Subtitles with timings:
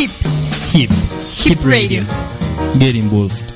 [0.00, 0.10] Hip.
[0.72, 0.90] Hip.
[1.44, 2.04] Hip Radio.
[2.78, 3.49] Get involved.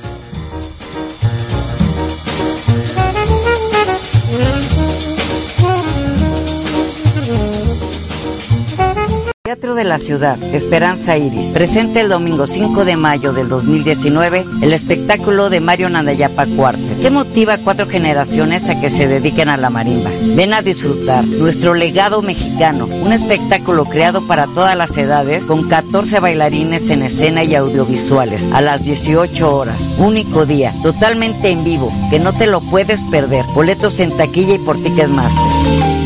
[9.65, 14.73] Teatro de la Ciudad, Esperanza Iris, presenta el domingo 5 de mayo del 2019 el
[14.73, 19.57] espectáculo de Mario Nandayapa Cuarte, que motiva a cuatro generaciones a que se dediquen a
[19.57, 20.11] la marimba.
[20.35, 26.19] Ven a disfrutar nuestro legado mexicano, un espectáculo creado para todas las edades con 14
[26.19, 29.81] bailarines en escena y audiovisuales a las 18 horas.
[29.97, 33.43] Único día, totalmente en vivo, que no te lo puedes perder.
[33.55, 36.04] Boletos en taquilla y por Ticketmaster.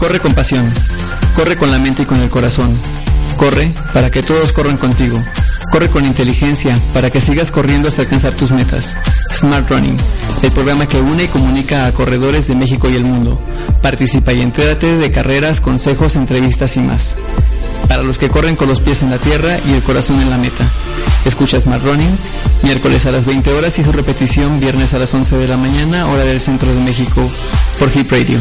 [0.00, 0.66] Corre con pasión,
[1.36, 2.74] corre con la mente y con el corazón.
[3.36, 5.22] Corre para que todos corran contigo.
[5.70, 8.96] Corre con inteligencia para que sigas corriendo hasta alcanzar tus metas.
[9.36, 9.98] Smart Running,
[10.42, 13.38] el programa que une y comunica a corredores de México y el mundo.
[13.82, 17.16] Participa y entérate de carreras, consejos, entrevistas y más.
[17.86, 20.38] Para los que corren con los pies en la tierra y el corazón en la
[20.38, 20.66] meta.
[21.26, 22.18] Escucha Smart Running,
[22.62, 26.06] miércoles a las 20 horas y su repetición viernes a las 11 de la mañana,
[26.08, 27.30] hora del centro de México,
[27.78, 28.40] por Hip Radio.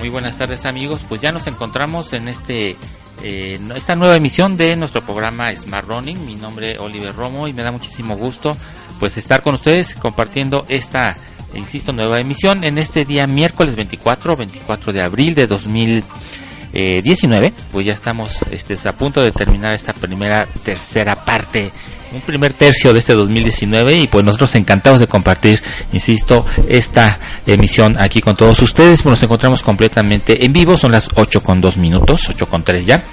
[0.00, 1.04] Muy buenas tardes amigos.
[1.08, 2.76] Pues ya nos encontramos en este
[3.22, 6.26] eh, esta nueva emisión de nuestro programa Smart Running.
[6.26, 8.56] Mi nombre es Oliver Romo y me da muchísimo gusto
[8.98, 11.16] pues estar con ustedes compartiendo esta,
[11.54, 17.52] insisto, nueva emisión en este día miércoles 24, 24 de abril de 2019.
[17.70, 21.70] Pues ya estamos este, a punto de terminar esta primera, tercera parte
[22.14, 27.96] un primer tercio de este 2019 y pues nosotros encantados de compartir, insisto, esta emisión
[28.00, 29.02] aquí con todos ustedes.
[29.02, 32.86] Pues nos encontramos completamente en vivo, son las 8 con 2 minutos, 8 con 3
[32.86, 33.04] ya.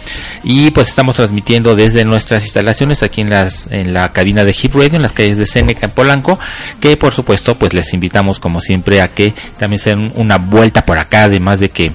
[0.44, 4.76] Y pues estamos transmitiendo desde nuestras instalaciones aquí en las en la cabina de Hip
[4.76, 6.40] Radio en las calles de Seneca en Polanco,
[6.80, 10.86] que por supuesto pues les invitamos como siempre a que también se den una vuelta
[10.86, 11.92] por acá, además de que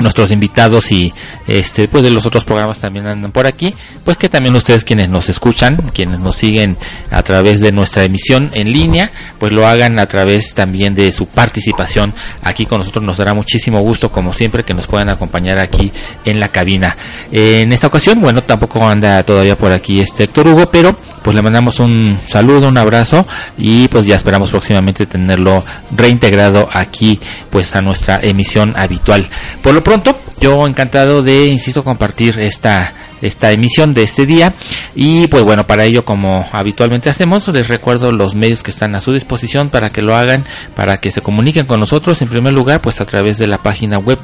[0.00, 1.12] nuestros invitados y
[1.46, 5.10] este pues de los otros programas también andan por aquí pues que también ustedes quienes
[5.10, 6.76] nos escuchan quienes nos siguen
[7.10, 11.26] a través de nuestra emisión en línea pues lo hagan a través también de su
[11.26, 12.14] participación.
[12.42, 15.90] Aquí con nosotros nos dará muchísimo gusto como siempre que nos puedan acompañar aquí
[16.24, 16.96] en la cabina.
[17.30, 20.94] En esta ocasión bueno tampoco anda todavía por aquí este Héctor Hugo pero
[21.28, 23.26] pues le mandamos un saludo, un abrazo
[23.58, 25.62] y pues ya esperamos próximamente tenerlo
[25.94, 29.28] reintegrado aquí pues a nuestra emisión habitual.
[29.62, 34.54] Por lo pronto, yo encantado de, insisto, compartir esta esta emisión de este día
[34.94, 39.02] y pues bueno para ello como habitualmente hacemos les recuerdo los medios que están a
[39.02, 40.44] su disposición para que lo hagan
[40.76, 43.98] para que se comuniquen con nosotros en primer lugar pues a través de la página
[43.98, 44.18] web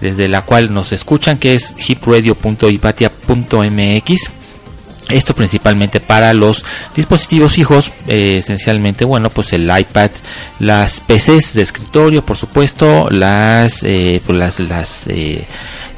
[0.00, 4.41] desde la cual nos escuchan que es hipradio.ipatia.mx
[5.12, 6.64] esto principalmente para los
[6.94, 10.10] dispositivos fijos, eh, esencialmente, bueno, pues el iPad,
[10.58, 15.46] las PCs de escritorio, por supuesto, las, eh, pues las, las, eh,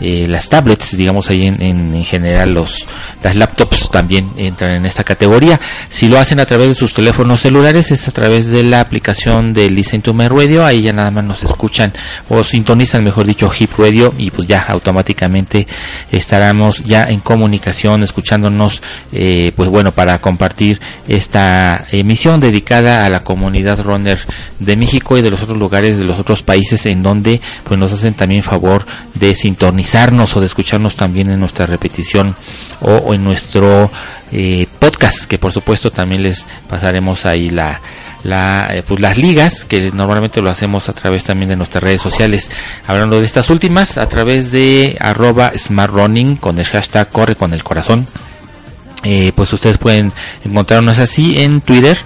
[0.01, 2.87] eh, las tablets, digamos ahí en, en, en, general los
[3.23, 5.61] las laptops también entran en esta categoría.
[5.89, 9.53] Si lo hacen a través de sus teléfonos celulares es a través de la aplicación
[9.53, 11.93] de Listen to My Radio, ahí ya nada más nos escuchan
[12.29, 15.67] o sintonizan, mejor dicho, Hip Radio y pues ya automáticamente
[16.11, 23.21] estaremos ya en comunicación, escuchándonos, eh, pues bueno, para compartir esta emisión dedicada a la
[23.21, 24.19] comunidad runner
[24.59, 27.93] de México y de los otros lugares de los otros países en donde pues nos
[27.93, 29.84] hacen también favor de sintonizar
[30.37, 32.35] o de escucharnos también en nuestra repetición
[32.81, 33.91] o, en nuestro
[34.33, 37.81] eh, podcast que por supuesto también les pasaremos ahí la,
[38.25, 42.03] la eh, pues las ligas que normalmente lo hacemos a través también de nuestras redes
[42.03, 42.51] sociales.
[42.87, 47.63] Hablando de estas últimas a través de arroba smartrunning con el hashtag corre con el
[47.63, 48.07] corazón
[49.05, 50.13] eh, pues ustedes pueden
[50.45, 51.99] encontrarnos así en Twitter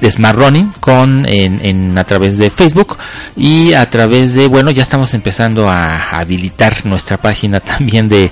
[0.00, 2.96] eh, Smart Running con en, en, a través de Facebook
[3.36, 8.30] y a través de bueno ya estamos empezando a habilitar nuestra página también de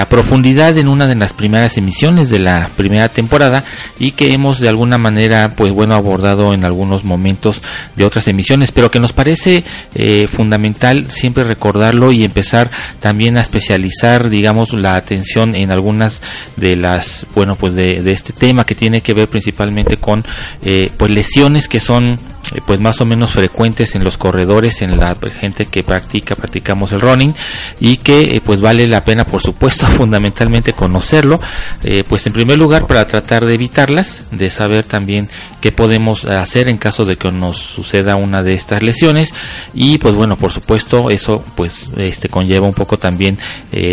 [0.00, 3.62] a profundidad en una de las primeras emisiones de la primera temporada
[4.00, 7.62] y que hemos de alguna manera pues bueno abordado en algunos momentos
[7.94, 9.62] de otras emisiones pero que nos parece
[10.26, 12.68] fundamental siempre recordarlo y empezar
[12.98, 16.22] también a especializar digamos la atención en algunas
[16.56, 20.24] de las bueno pues de, de este tema que tiene que ver principalmente con
[20.96, 25.16] pues lesiones que son eh, pues más o menos frecuentes en los corredores, en la
[25.38, 27.34] gente que practica, practicamos el running
[27.80, 31.40] y que eh, pues vale la pena por supuesto fundamentalmente conocerlo,
[31.84, 35.28] eh, pues en primer lugar para tratar de evitarlas, de saber también
[35.60, 39.34] qué podemos hacer en caso de que nos suceda una de estas lesiones.
[39.74, 43.38] Y pues bueno por supuesto eso pues este conlleva un poco también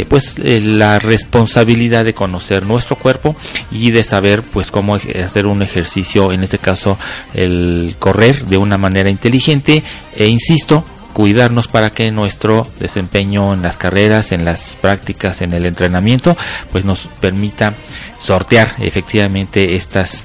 [0.07, 3.35] pues la responsabilidad de conocer nuestro cuerpo
[3.71, 6.97] y de saber pues cómo hacer un ejercicio en este caso
[7.33, 9.83] el correr de una manera inteligente
[10.15, 10.83] e insisto,
[11.13, 16.35] cuidarnos para que nuestro desempeño en las carreras, en las prácticas, en el entrenamiento,
[16.71, 17.73] pues nos permita
[18.19, 20.23] sortear efectivamente estas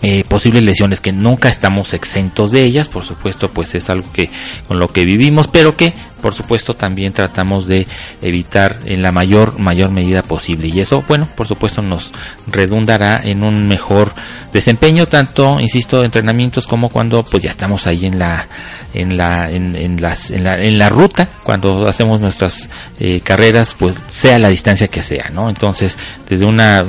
[0.00, 4.30] eh, posibles lesiones que nunca estamos exentos de ellas, por supuesto, pues es algo que
[4.68, 7.86] con lo que vivimos, pero que por supuesto también tratamos de
[8.22, 10.68] evitar en la mayor mayor medida posible.
[10.68, 12.12] Y eso, bueno, por supuesto nos
[12.46, 14.12] redundará en un mejor
[14.52, 18.46] desempeño tanto, insisto, entrenamientos como cuando pues ya estamos ahí en la
[18.94, 22.68] en la en, las en la, en la ruta cuando hacemos nuestras
[22.98, 25.94] eh, carreras pues sea la distancia que sea no entonces
[26.26, 26.86] desde una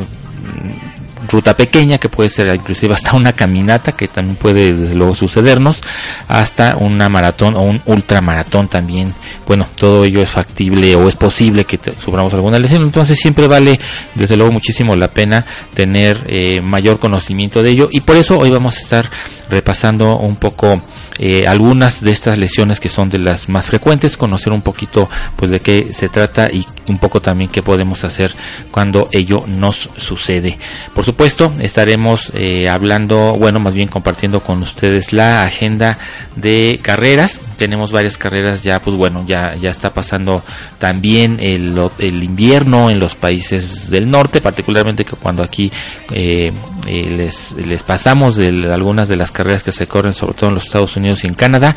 [1.30, 5.82] ruta pequeña que puede ser inclusive hasta una caminata que también puede desde luego sucedernos
[6.28, 9.14] hasta una maratón o un ultramaratón también.
[9.48, 12.84] Bueno todo ello es factible o es posible que suframos alguna lesión.
[12.84, 13.80] Entonces siempre vale
[14.16, 17.90] desde luego muchísimo la pena tener eh, mayor conocimiento de ello.
[17.92, 19.10] Y por eso hoy vamos a estar
[19.50, 20.82] repasando un poco
[21.20, 25.52] eh, algunas de estas lesiones que son de las más frecuentes, conocer un poquito pues
[25.52, 28.34] de qué se trata y un poco también qué podemos hacer
[28.72, 30.58] cuando ello nos sucede.
[30.96, 35.98] Por supuesto, estaremos eh, hablando, bueno, más bien compartiendo con ustedes la agenda
[36.38, 37.40] de carreras.
[37.58, 40.42] Tenemos varias carreras ya, pues bueno, ya, ya está pasando
[40.78, 45.70] también el, el invierno en los países del norte, particularmente que cuando aquí
[46.14, 46.52] eh,
[46.88, 50.66] les, les pasamos de algunas de las carreras que se corren, sobre todo en los
[50.66, 51.76] Estados Unidos y en Canadá,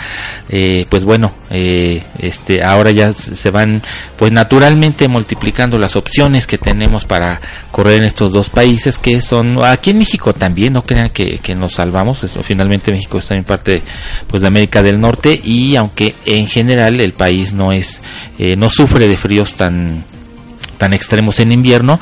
[0.49, 3.83] eh, pues bueno, eh, este, ahora ya se van,
[4.17, 7.41] pues naturalmente multiplicando las opciones que tenemos para
[7.71, 11.75] correr en estos dos países que son, aquí en México también, no crean que, nos
[11.75, 13.83] salvamos, eso, finalmente México está en parte,
[14.27, 18.03] pues de América del Norte y aunque en general el país no es,
[18.39, 20.05] eh, no sufre de fríos tan
[20.83, 22.01] tan extremos en invierno,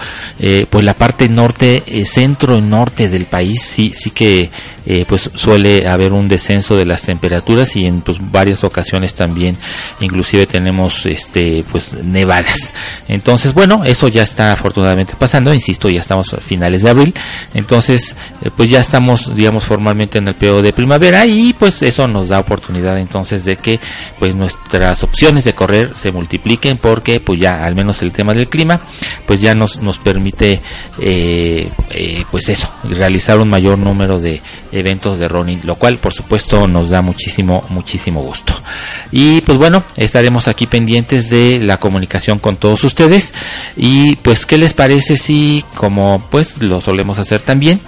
[0.70, 4.50] pues la parte norte, centro y norte del país sí, sí que
[4.86, 9.54] eh, pues suele haber un descenso de las temperaturas y en pues varias ocasiones también
[10.00, 12.72] inclusive tenemos este pues nevadas.
[13.06, 17.14] Entonces bueno eso ya está afortunadamente pasando insisto ya estamos a finales de abril
[17.52, 22.08] entonces eh, pues ya estamos digamos formalmente en el periodo de primavera y pues eso
[22.08, 23.78] nos da oportunidad entonces de que
[24.18, 28.48] pues nuestras opciones de correr se multipliquen porque pues ya al menos el tema del
[28.48, 28.69] clima
[29.26, 30.60] pues ya nos nos permite
[31.00, 31.70] eh,
[32.30, 36.90] pues eso realizar un mayor número de eventos de running, lo cual por supuesto nos
[36.90, 38.54] da muchísimo, muchísimo gusto.
[39.10, 43.32] Y pues bueno, estaremos aquí pendientes de la comunicación con todos ustedes
[43.76, 47.80] y pues qué les parece si como pues lo solemos hacer también,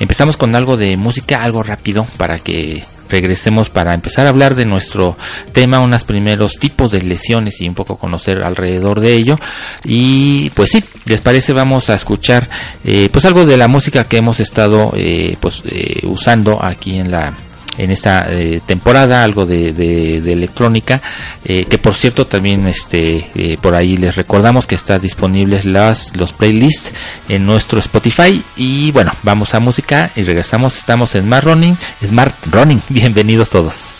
[0.00, 4.66] empezamos con algo de música, algo rápido para que regresemos para empezar a hablar de
[4.66, 5.16] nuestro
[5.52, 9.36] tema, unos primeros tipos de lesiones y un poco conocer alrededor de ello.
[9.84, 12.48] Y pues sí, les parece vamos a escuchar
[12.84, 17.10] eh, pues algo de la música que hemos estado eh, pues eh, usando aquí en
[17.10, 17.32] la
[17.78, 21.00] en esta eh, temporada algo de, de, electrónica
[21.44, 26.16] eh, que por cierto también este eh, por ahí les recordamos que está disponibles las
[26.16, 26.92] los playlists
[27.28, 28.42] en nuestro Spotify.
[28.56, 30.76] Y bueno vamos a música y regresamos.
[30.76, 32.82] Estamos en Smart Running Smart Running.
[32.88, 33.95] Bienvenidos todos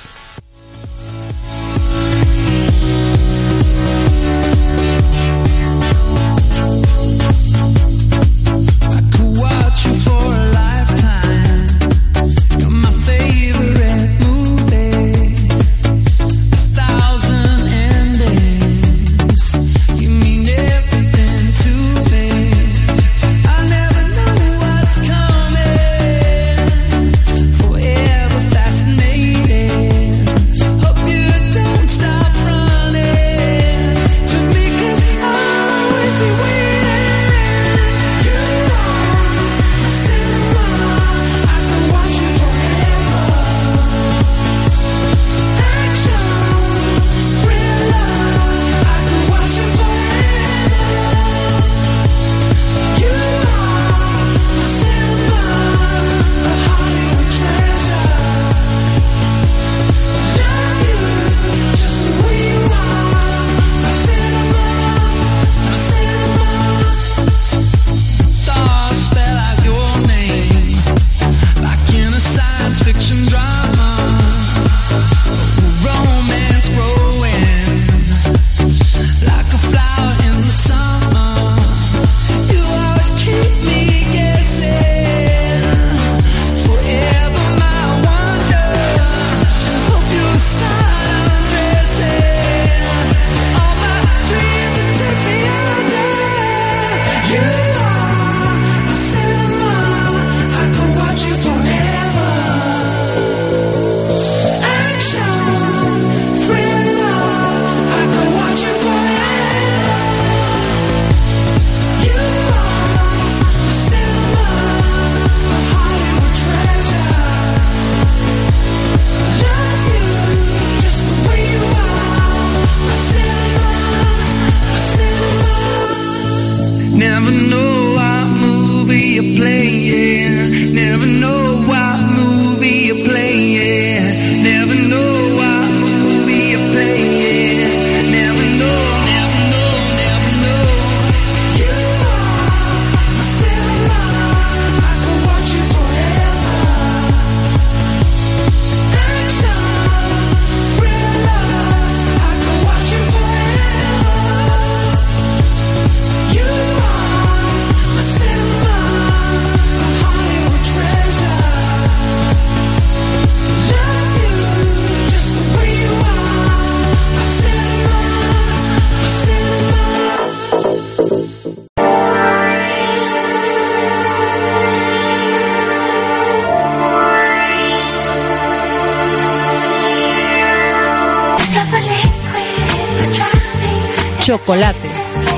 [184.47, 184.89] Chocolate.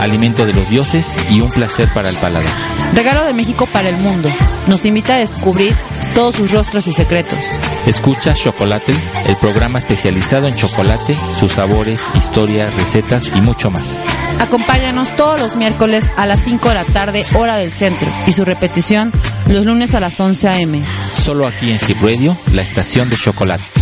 [0.00, 2.52] Alimento de los dioses y un placer para el paladar.
[2.92, 4.28] Regalo de México para el mundo.
[4.66, 5.74] Nos invita a descubrir
[6.14, 7.58] todos sus rostros y secretos.
[7.86, 8.94] Escucha Chocolate,
[9.26, 13.98] el programa especializado en chocolate, sus sabores, historia, recetas y mucho más.
[14.40, 18.44] Acompáñanos todos los miércoles a las 5 de la tarde, hora del centro, y su
[18.44, 19.10] repetición
[19.48, 20.84] los lunes a las 11 a.m.
[21.14, 23.77] Solo aquí en Hip Radio, la estación de chocolate.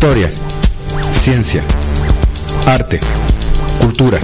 [0.00, 0.30] Historia,
[1.10, 1.64] ciencia,
[2.66, 3.00] arte,
[3.80, 4.20] cultura.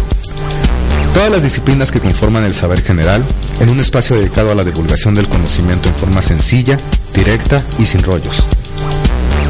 [1.13, 3.25] Todas las disciplinas que conforman el saber general
[3.59, 6.77] en un espacio dedicado a la divulgación del conocimiento en forma sencilla,
[7.13, 8.45] directa y sin rollos.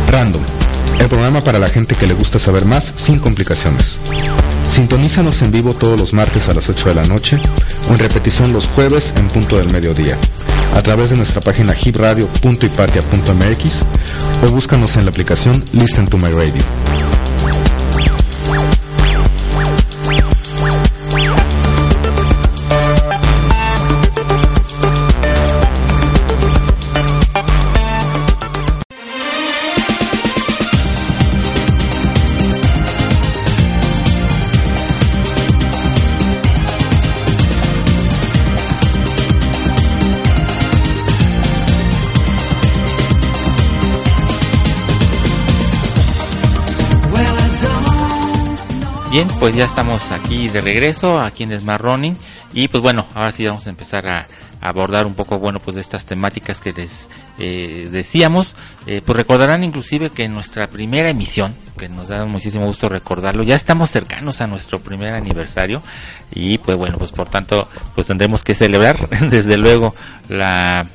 [0.09, 0.41] Random,
[0.99, 3.99] el programa para la gente que le gusta saber más sin complicaciones.
[4.67, 7.39] Sintonízanos en vivo todos los martes a las 8 de la noche
[7.91, 10.17] o en repetición los jueves en punto del mediodía
[10.75, 13.83] a través de nuestra página hipradio.ipatia.mx
[14.43, 17.14] o búscanos en la aplicación Listen to My Radio.
[49.15, 52.17] Bien, pues ya estamos aquí de regreso, aquí en Smart Running.
[52.53, 54.27] Y pues bueno, ahora sí vamos a empezar a,
[54.61, 57.07] a abordar un poco, bueno, pues de estas temáticas que les
[57.39, 58.57] eh, decíamos.
[58.89, 63.45] Eh, pues recordarán inclusive que en nuestra primera emisión, que nos da muchísimo gusto recordarlo,
[63.45, 65.81] ya estamos cercanos a nuestro primer aniversario.
[66.33, 69.95] Y pues bueno, pues por tanto, pues tendremos que celebrar desde luego
[70.29, 70.89] la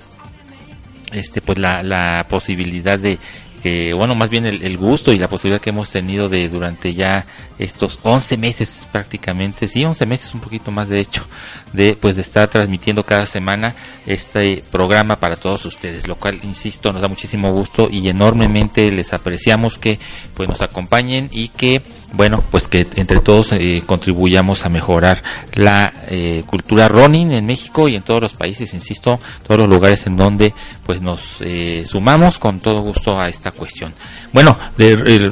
[1.14, 3.18] este pues la, la posibilidad de
[3.62, 7.26] que bueno más bien el, gusto y la posibilidad que hemos tenido de durante ya
[7.58, 11.26] estos 11 meses prácticamente sí 11 meses un poquito más de hecho
[11.74, 13.76] de pues de estar transmitiendo cada semana
[14.06, 19.14] este programa para todos ustedes lo cual insisto nos da muchísimo gusto y enormemente les
[19.14, 20.00] apreciamos que
[20.34, 21.82] pues nos acompañen y que
[22.14, 25.22] bueno, pues que entre todos eh, contribuyamos a mejorar
[25.54, 30.08] la eh, cultura running en México y en todos los países, insisto, todos los lugares
[30.08, 30.54] en donde
[30.86, 33.94] pues nos eh, sumamos con todo gusto a esta cuestión.
[34.34, 35.32] Bueno, de, de,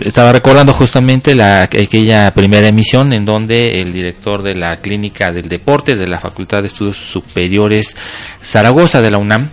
[0.00, 5.48] estaba recordando justamente la aquella primera emisión en donde el director de la clínica del
[5.48, 7.94] deporte de la Facultad de Estudios Superiores
[8.42, 9.48] Zaragoza de la UNAM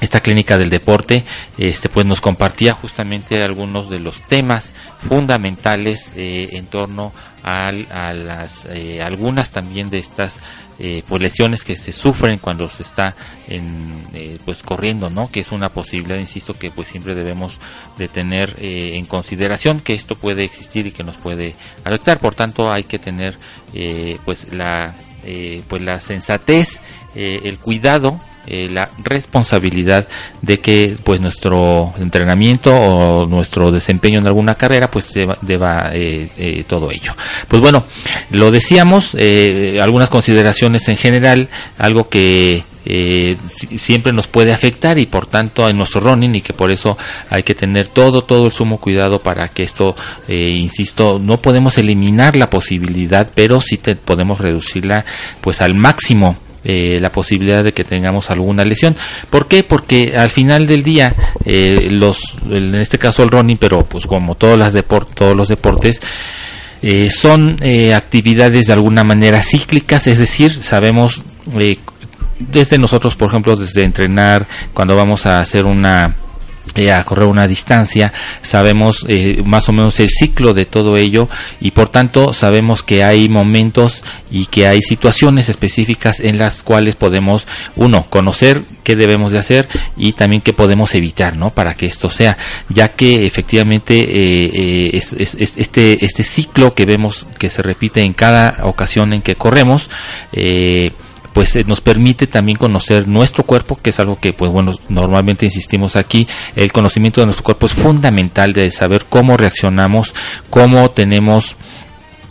[0.00, 1.24] esta clínica del deporte
[1.58, 4.72] este pues nos compartía justamente algunos de los temas
[5.08, 10.38] fundamentales eh, en torno a, a las eh, algunas también de estas
[10.78, 13.14] eh, pues lesiones que se sufren cuando se está
[13.48, 17.58] en, eh, pues corriendo no que es una posibilidad insisto que pues siempre debemos
[17.98, 21.54] de tener eh, en consideración que esto puede existir y que nos puede
[21.84, 22.18] afectar.
[22.18, 23.36] Por tanto hay que tener
[23.74, 24.94] eh, pues la
[25.24, 26.80] eh, pues la sensatez
[27.14, 30.06] eh, el cuidado eh, la responsabilidad
[30.40, 36.64] de que pues nuestro entrenamiento o nuestro desempeño en alguna carrera pues deba, eh, eh,
[36.66, 37.14] todo ello.
[37.48, 37.84] Pues bueno
[38.30, 43.36] lo decíamos eh, algunas consideraciones en general algo que eh,
[43.76, 46.96] siempre nos puede afectar y por tanto en nuestro running y que por eso
[47.30, 49.94] hay que tener todo todo el sumo cuidado para que esto
[50.26, 55.04] eh, insisto no podemos eliminar la posibilidad pero sí te, podemos reducirla
[55.40, 58.94] pues al máximo eh, la posibilidad de que tengamos alguna lesión.
[59.30, 59.62] ¿Por qué?
[59.62, 61.14] Porque al final del día,
[61.44, 64.74] eh, los, en este caso el running, pero pues como las
[65.14, 66.00] todos los deportes,
[66.84, 71.22] Eh, son eh, actividades de alguna manera cíclicas, es decir, sabemos
[71.60, 71.78] eh,
[72.40, 76.12] desde nosotros, por ejemplo, desde entrenar, cuando vamos a hacer una
[76.74, 81.28] eh, a correr una distancia, sabemos eh, más o menos el ciclo de todo ello
[81.60, 86.96] y por tanto sabemos que hay momentos y que hay situaciones específicas en las cuales
[86.96, 91.50] podemos, uno, conocer qué debemos de hacer y también qué podemos evitar, ¿no?
[91.50, 92.38] Para que esto sea,
[92.70, 98.00] ya que efectivamente eh, es, es, es este, este ciclo que vemos que se repite
[98.00, 99.90] en cada ocasión en que corremos,
[101.32, 105.46] pues eh, nos permite también conocer nuestro cuerpo, que es algo que pues bueno, normalmente
[105.46, 110.14] insistimos aquí, el conocimiento de nuestro cuerpo es fundamental de saber cómo reaccionamos,
[110.50, 111.56] cómo tenemos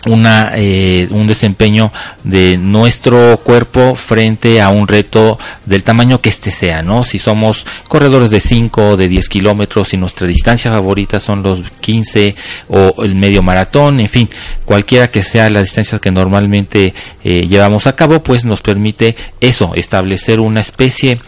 [0.07, 1.91] una eh, un desempeño
[2.23, 7.03] de nuestro cuerpo frente a un reto del tamaño que este sea, ¿no?
[7.03, 11.61] Si somos corredores de 5 o de 10 kilómetros, si nuestra distancia favorita son los
[11.81, 12.35] 15
[12.69, 14.29] o el medio maratón, en fin,
[14.65, 19.71] cualquiera que sea la distancia que normalmente eh, llevamos a cabo, pues nos permite eso,
[19.75, 21.19] establecer una especie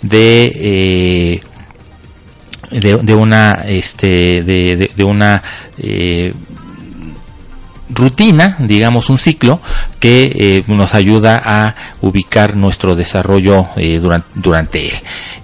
[0.00, 0.44] de
[1.34, 1.40] eh,
[2.70, 5.42] de, de una este de, de, de una
[5.78, 6.32] eh,
[7.94, 9.60] rutina, digamos un ciclo
[10.00, 14.94] que eh, nos ayuda a ubicar nuestro desarrollo eh, durante, durante él.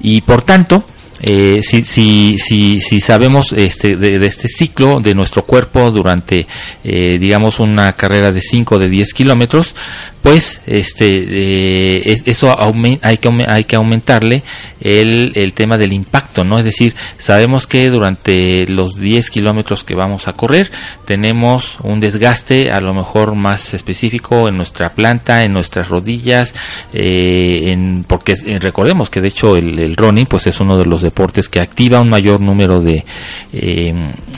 [0.00, 0.84] Y por tanto,
[1.20, 6.46] eh, si, si, si, sabemos este, de, de, este ciclo de nuestro cuerpo durante,
[6.84, 9.74] eh, digamos, una carrera de 5 o de 10 kilómetros,
[10.22, 12.54] pues este, eh, eso
[13.02, 14.42] hay que, hay que aumentarle
[14.80, 16.58] el, el tema del impacto, ¿no?
[16.58, 20.70] Es decir, sabemos que durante los 10 kilómetros que vamos a correr
[21.04, 26.54] tenemos un desgaste a lo mejor más específico en nuestra planta, en nuestras rodillas,
[26.92, 31.02] eh, en, porque recordemos que de hecho el, el running pues es uno de los
[31.08, 33.04] deportes que activa un mayor número de
[33.52, 33.92] eh,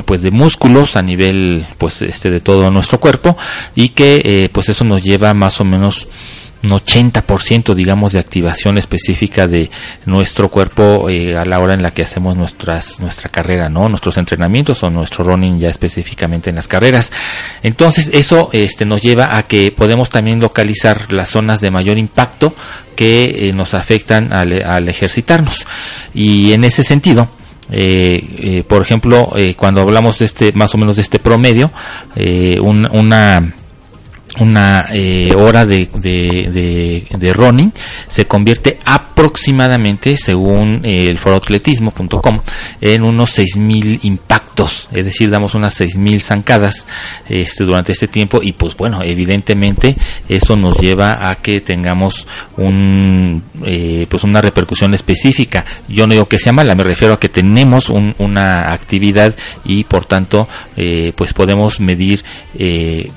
[0.04, 3.37] pues de músculos a nivel pues este de todo nuestro cuerpo
[3.74, 6.09] y que eh, pues eso nos lleva más o menos
[6.62, 9.70] un 80% digamos de activación específica de
[10.07, 14.18] nuestro cuerpo eh, a la hora en la que hacemos nuestras nuestra carrera no nuestros
[14.18, 17.11] entrenamientos o nuestro running ya específicamente en las carreras.
[17.62, 22.55] Entonces eso este nos lleva a que podemos también localizar las zonas de mayor impacto
[22.94, 25.66] que eh, nos afectan al, ejercitarnos.
[26.12, 27.29] Y en ese sentido
[27.73, 31.70] eh, por ejemplo cuando hablamos de este más o menos de este promedio
[32.61, 33.55] un, una
[34.38, 37.73] una eh, hora de, de, de, running
[38.09, 42.38] se convierte aproximadamente, según eh, el foroatletismo.com,
[42.81, 46.87] en unos 6.000 impactos, es decir, damos unas 6.000 zancadas
[47.29, 49.97] este, durante este tiempo y pues bueno, evidentemente
[50.29, 55.64] eso nos lleva a que tengamos un, eh, pues una repercusión específica.
[55.88, 59.85] Yo no digo que sea mala, me refiero a que tenemos un, una actividad y
[59.85, 62.23] por tanto eh, pues podemos medir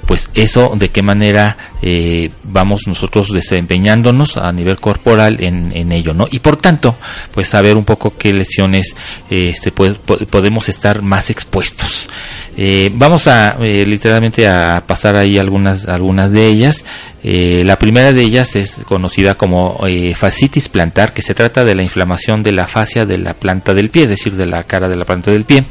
[0.05, 6.25] pues eso de qué manera eh, vamos nosotros desempeñándonos a nivel corporal en, ello, ¿no?
[6.31, 6.95] Y por tanto,
[7.33, 8.95] pues saber un poco qué lesiones
[9.29, 12.09] este, pues, podemos estar más expuestos.
[12.55, 16.83] Eh, vamos a eh, literalmente a pasar ahí algunas algunas de ellas.
[17.23, 21.73] Eh, la primera de ellas es conocida como eh, fascitis plantar, que se trata de
[21.73, 24.89] la inflamación de la fascia de la planta del pie, es decir, de la cara
[24.89, 25.63] de la planta del pie.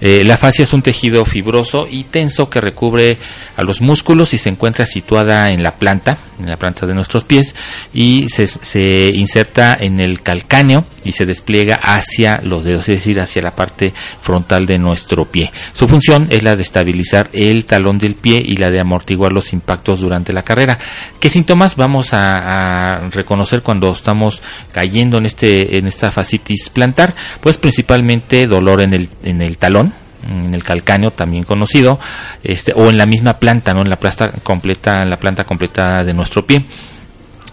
[0.00, 3.18] Eh, la fascia es un tejido fibroso y tenso que recubre
[3.56, 7.24] a los músculos y se encuentra situada en la planta, en la planta de nuestros
[7.24, 7.54] pies,
[7.92, 13.20] y se, se inserta en el calcáneo y se despliega hacia los dedos, es decir,
[13.20, 15.50] hacia la parte frontal de nuestro pie.
[15.72, 19.52] Su función es la de estabilizar el talón del pie y la de amortiguar los
[19.52, 20.78] impactos durante la carrera.
[21.20, 27.14] ¿Qué síntomas vamos a, reconocer cuando estamos cayendo en este en esta fascitis plantar?
[27.40, 29.92] Pues principalmente dolor en el en el talón,
[30.28, 31.98] en el calcáneo también conocido,
[32.42, 36.02] este o en la misma planta, no en la planta completa, en la planta completa
[36.04, 36.64] de nuestro pie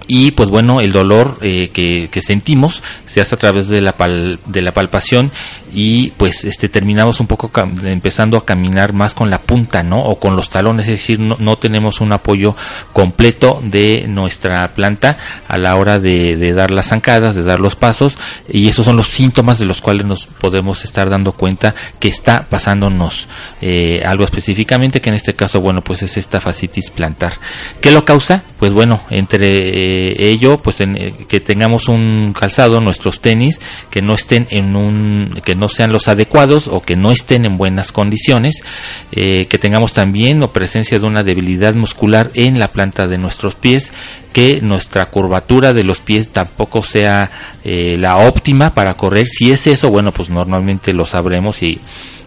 [0.08, 4.39] y pues bueno el dolor eh, que, sentimos se hace a través de la pal,
[4.46, 5.32] de la palpación
[5.74, 7.52] y pues este terminamos un poco
[7.84, 11.36] empezando a caminar más con la punta no o con los talones es decir no,
[11.39, 12.56] no tenemos un apoyo
[12.94, 18.18] completo de nuestra planta a la hora de, dar las zancadas de dar los pasos
[18.48, 22.46] y esos son los síntomas de los cuales nos podemos estar dando cuenta que está
[22.50, 23.28] pasándonos
[23.62, 27.34] eh, algo específicamente que en este caso bueno pues es esta fascitis plantar
[27.82, 28.44] ¿qué lo causa?
[28.60, 34.13] pues bueno entre ello pues en, eh, que tengamos un calzado nuestros tenis que no
[34.13, 38.63] estén en un que no sean los adecuados o que no estén en buenas condiciones
[39.12, 43.56] eh, que tengamos también o presencia de una debilidad muscular en la planta de nuestros
[43.56, 43.91] pies
[44.32, 47.29] que nuestra curvatura de los pies tampoco sea
[47.63, 49.27] eh, la óptima para correr.
[49.27, 51.79] Si es eso bueno pues normalmente lo sabremos y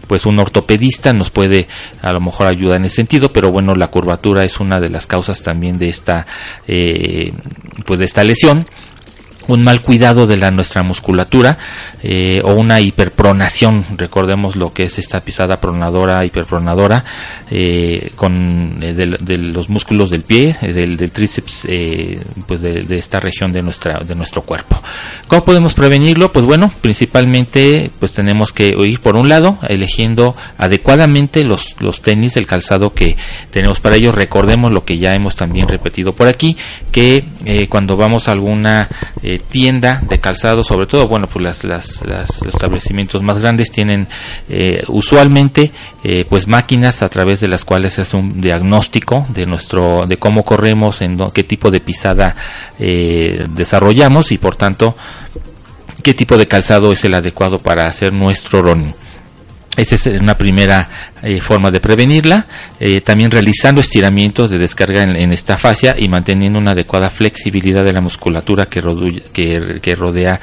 [0.07, 1.67] pues un ortopedista nos puede
[2.01, 5.05] a lo mejor ayudar en ese sentido, pero bueno, la curvatura es una de las
[5.05, 6.25] causas también de esta,
[6.67, 7.31] eh,
[7.85, 8.65] pues de esta lesión
[9.47, 11.57] un mal cuidado de la nuestra musculatura
[12.03, 17.03] eh, o una hiperpronación recordemos lo que es esta pisada pronadora hiperpronadora
[17.49, 21.67] eh, con eh, de, los músculos del pie del, tríceps
[22.45, 24.81] pues de, esta región de nuestra de nuestro cuerpo.
[25.27, 31.43] Cómo podemos prevenirlo pues bueno principalmente pues tenemos que ir por un lado eligiendo adecuadamente
[31.43, 33.15] los los tenis el calzado que
[33.51, 36.57] tenemos para ello recordemos lo que ya hemos también repetido por aquí
[36.91, 37.25] que
[37.69, 38.89] cuando vamos a alguna
[39.37, 44.07] tienda de calzado, sobre todo, bueno, pues las, las, los establecimientos más grandes tienen
[44.49, 45.71] eh, usualmente
[46.03, 50.17] eh, pues máquinas a través de las cuales se hace un diagnóstico de nuestro, de
[50.17, 52.35] cómo corremos, en qué tipo de pisada
[52.79, 54.95] eh, desarrollamos y por tanto
[56.03, 58.93] qué tipo de calzado es el adecuado para hacer nuestro running.
[59.77, 60.89] Esta es una primera
[61.21, 62.47] eh, forma de prevenirla.
[62.79, 67.93] Eh, también realizando estiramientos de descarga en, esta fascia y manteniendo una adecuada flexibilidad de
[67.93, 68.81] la musculatura que,
[69.95, 70.39] rodea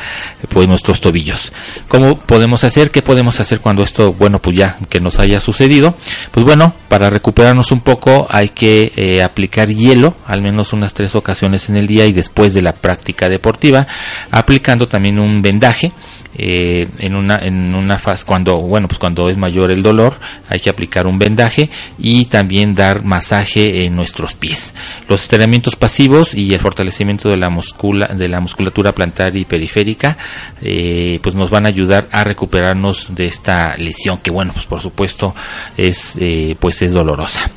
[0.49, 1.53] pues, nuestros tobillos.
[1.89, 2.93] ¿Cómo podemos hacer?
[2.93, 5.97] ¿Qué podemos hacer cuando esto, bueno, pues ya que nos haya sucedido?
[6.31, 11.17] Pues bueno, para recuperarnos un poco hay que eh, aplicar hielo, al menos unas tres
[11.17, 13.85] ocasiones en el día y después de la práctica deportiva,
[14.31, 15.93] aplicando también un vendaje
[16.37, 20.15] eh, en una en una fase cuando bueno pues cuando es mayor el dolor
[20.49, 24.75] hay que aplicar un vendaje y también dar masaje en nuestros pies
[25.09, 30.17] los estiramientos pasivos y el fortalecimiento de la muscula de la musculatura plantar y periférica
[30.61, 34.81] eh, pues nos van a ayudar a recuperarnos de esta lesión que bueno pues por
[34.81, 35.35] supuesto
[35.77, 37.49] es eh, pues es dolorosa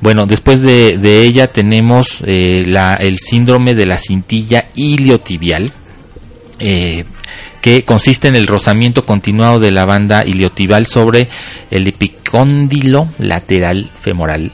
[0.00, 5.72] bueno, después de, ella tenemos la, el síndrome de la cintilla iliotibial.
[7.60, 11.28] Que consiste en el rozamiento continuado de la banda iliotibial sobre
[11.70, 14.52] el epicóndilo lateral femoral.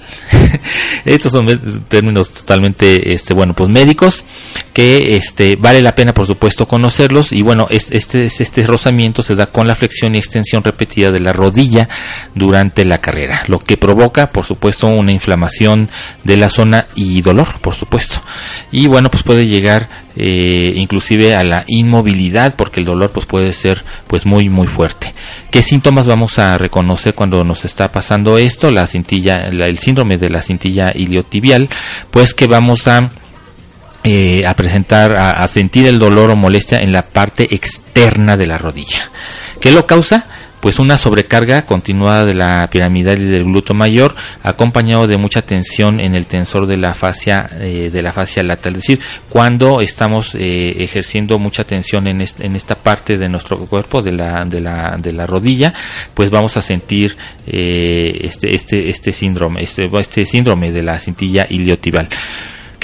[1.04, 4.24] Estos son términos totalmente, este, bueno, pues médicos
[4.72, 9.46] que, este, vale la pena, por supuesto, conocerlos y bueno, este, este rozamiento se da
[9.46, 11.88] con la flexión y extensión repetida de la rodilla
[12.34, 15.88] durante la carrera, lo que provoca, por supuesto, una inflamación
[16.24, 18.20] de la zona y dolor, por supuesto.
[18.72, 23.52] Y bueno, pues puede llegar eh, inclusive a la inmovilidad porque el dolor pues puede
[23.52, 25.14] ser pues muy muy fuerte.
[25.50, 30.16] Qué síntomas vamos a reconocer cuando nos está pasando esto la cintilla la, el síndrome
[30.16, 31.68] de la cintilla iliotibial.
[32.10, 33.10] Pues que vamos a
[34.04, 38.46] eh, a presentar a, a sentir el dolor o molestia en la parte externa de
[38.46, 39.10] la rodilla.
[39.60, 40.26] Qué lo causa
[40.64, 46.00] pues una sobrecarga continuada de la piramidal y del glúteo mayor acompañado de mucha tensión
[46.00, 48.78] en el tensor de la fascia eh, de la fascia lateral.
[48.78, 54.00] Es decir cuando estamos eh, ejerciendo mucha tensión en, en, esta parte de nuestro cuerpo
[54.00, 55.74] de la, de la, de la rodilla
[56.14, 57.14] pues vamos a sentir
[57.46, 62.08] eh, este, este, este síndrome este, este síndrome de la cintilla iliotibial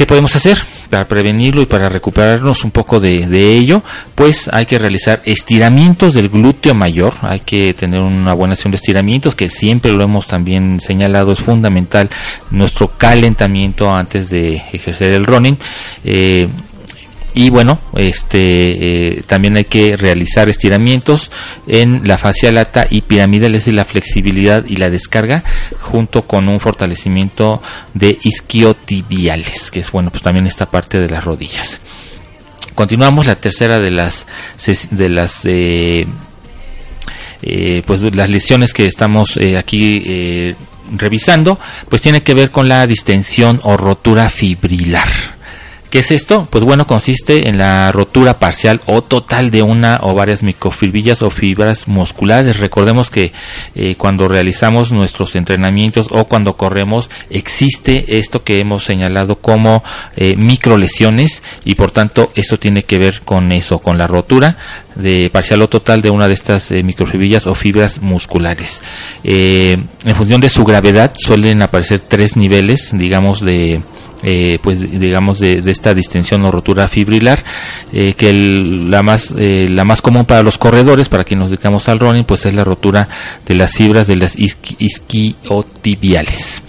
[0.01, 0.57] ¿Qué podemos hacer
[0.89, 3.83] para prevenirlo y para recuperarnos un poco de, ello?
[4.15, 8.77] Pues hay que realizar estiramientos del glúteo mayor, hay que tener una buena sesión de
[8.79, 12.09] estiramientos, que siempre lo hemos también señalado, es fundamental
[12.51, 15.59] nuestro calentamiento antes de ejercer el running.
[16.03, 16.49] Eh,
[17.35, 21.31] y bueno este eh, también hay que realizar estiramientos
[21.67, 25.45] en la fascia lata y piramidal es la flexibilidad y la descarga
[25.81, 27.63] junto con un fortalecimiento
[27.95, 31.81] de isquiotibiales que es bueno pues también esta parte de las rodillas.
[32.75, 34.27] Continuamos la tercera de las
[34.91, 36.07] de las eh,
[37.43, 40.55] eh, pues las lesiones que estamos aquí
[40.97, 45.40] revisando pues tiene que ver con la distensión o rotura fibrilar
[45.91, 46.47] ¿Qué es esto?
[46.49, 51.31] Pues bueno, consiste en la rotura parcial o total de una o varias microfibrillas o
[51.31, 52.61] fibras musculares.
[52.61, 53.33] Recordemos que
[53.75, 59.83] eh, cuando realizamos nuestros entrenamientos o cuando corremos existe esto que hemos señalado como
[60.15, 64.57] eh, microlesiones y por tanto esto tiene que ver con eso, con la rotura
[64.95, 68.81] de parcial o total de una de estas eh, microfibrillas o fibras musculares.
[69.25, 69.75] Eh,
[70.05, 73.83] en función de su gravedad suelen aparecer tres niveles, digamos, de
[74.23, 77.43] eh, pues digamos de, de, esta distensión o rotura fibrilar
[77.93, 81.51] eh, que el, la más eh, la más común para los corredores para quienes nos
[81.51, 83.09] dedicamos al running pues es la rotura
[83.47, 86.63] de las fibras de las isqui, isquiotibiales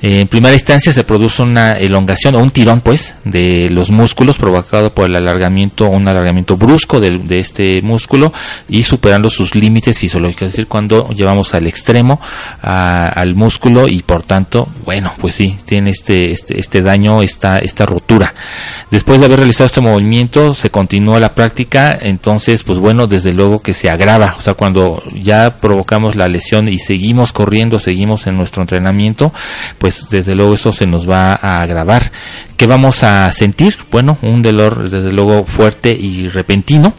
[0.00, 4.90] En primera instancia se produce una elongación o un tirón pues de los músculos provocado
[4.90, 8.32] por el alargamiento, un alargamiento brusco de, este músculo
[8.68, 12.20] y superando sus límites fisiológicos, es decir, cuando llevamos al extremo
[12.62, 17.84] al músculo y por tanto, bueno, pues sí, tiene este, este, este daño, esta, esta
[17.84, 18.34] rotura.
[18.90, 23.58] Después de haber realizado este movimiento, se continúa la práctica, entonces, pues bueno, desde luego
[23.58, 28.36] que se agrava, o sea, cuando ya provocamos la lesión y seguimos corriendo, seguimos en
[28.36, 29.32] nuestro entrenamiento,
[29.78, 32.10] pues desde luego eso se nos va a agravar.
[32.56, 33.76] ¿Qué vamos a sentir?
[33.90, 36.92] Bueno, un dolor desde luego fuerte y repentino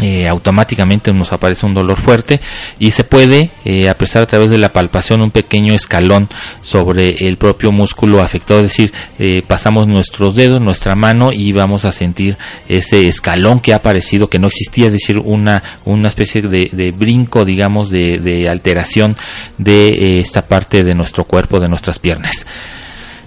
[0.00, 2.40] eh, automáticamente nos aparece un dolor fuerte
[2.78, 6.28] y se puede eh, apreciar a través de la palpación un pequeño escalón
[6.62, 11.84] sobre el propio músculo afectado, es decir, eh, pasamos nuestros dedos, nuestra mano y vamos
[11.84, 12.36] a sentir
[12.68, 16.90] ese escalón que ha aparecido, que no existía, es decir, una, una especie de, de
[16.90, 19.16] brinco, digamos, de, de alteración
[19.58, 22.46] de eh, esta parte de nuestro cuerpo, de nuestras piernas.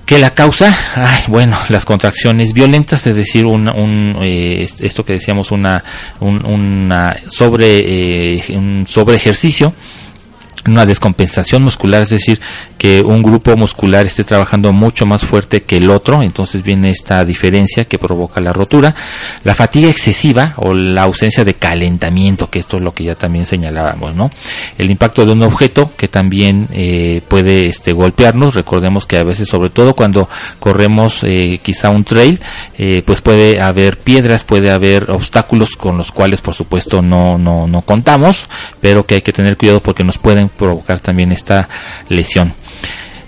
[0.10, 0.76] ¿Qué la causa?
[0.96, 5.84] Ay, bueno, las contracciones violentas, es decir, un, un, eh, es- esto que decíamos, una,
[6.20, 7.78] un, una sobre,
[8.38, 9.72] eh, un sobre ejercicio,
[10.66, 12.40] una descompensación muscular, es decir,
[12.78, 17.24] que un grupo muscular esté trabajando mucho más fuerte que el otro, entonces viene esta
[17.26, 18.96] diferencia que provoca la rotura,
[19.44, 23.46] la fatiga excesiva o la ausencia de calentamiento, que esto es lo que ya también
[23.46, 24.30] señalábamos, ¿no?
[24.78, 29.48] El impacto de un objeto que también eh, puede este, golpearnos, recordemos que a veces,
[29.48, 32.40] sobre todo cuando corremos eh, quizá un trail,
[32.78, 37.68] eh, pues puede haber piedras, puede haber obstáculos con los cuales por supuesto no, no,
[37.68, 38.48] no contamos,
[38.82, 41.68] pero que hay que tener cuidado porque nos pueden provocar también esta
[42.10, 42.54] lesión.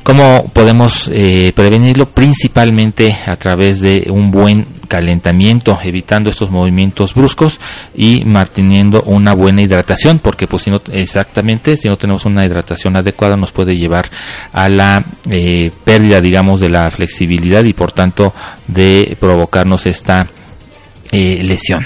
[0.03, 2.07] ¿Cómo podemos eh, prevenirlo?
[2.07, 7.61] Principalmente a través de un buen calentamiento, evitando estos movimientos bruscos
[7.95, 12.97] y manteniendo una buena hidratación, porque pues si no exactamente si no tenemos una hidratación
[12.97, 14.09] adecuada nos puede llevar
[14.51, 18.33] a la eh, pérdida, digamos, de la flexibilidad y por tanto
[18.67, 20.27] de provocarnos esta
[21.11, 21.85] eh, lesión.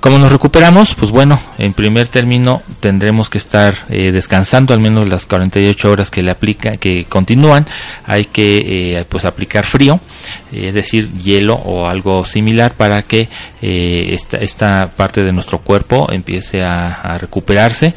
[0.00, 0.94] ¿Cómo nos recuperamos?
[0.94, 6.08] Pues bueno, en primer término tendremos que estar eh, descansando al menos las 48 horas
[6.08, 7.66] que le aplica, que continúan.
[8.06, 9.98] Hay que eh, pues aplicar frío,
[10.52, 13.28] eh, es decir, hielo o algo similar para que
[13.60, 17.92] esta, esta parte de nuestro cuerpo empiece a, recuperarse.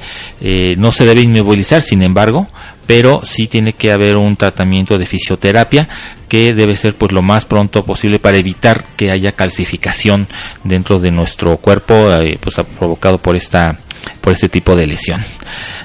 [0.78, 2.48] No se debe inmovilizar, sin embargo,
[2.92, 5.88] pero sí tiene que haber un tratamiento de fisioterapia
[6.28, 10.28] que debe ser pues lo más pronto posible para evitar que haya calcificación
[10.66, 13.78] dentro de nuestro cuerpo eh, pues provocado por esta
[14.20, 15.22] por este tipo de lesión.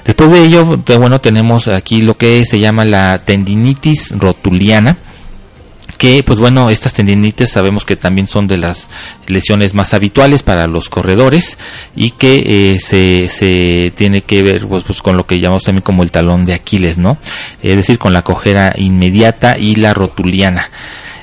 [0.03, 0.65] Después de ello,
[0.99, 4.97] bueno, tenemos aquí lo que se llama la tendinitis rotuliana
[5.97, 8.87] que pues bueno estas tendinitis sabemos que también son de las
[9.27, 11.57] lesiones más habituales para los corredores
[11.95, 15.83] y que eh, se, se tiene que ver pues, pues, con lo que llamamos también
[15.83, 17.17] como el talón de Aquiles no
[17.61, 20.69] es decir con la cojera inmediata y la rotuliana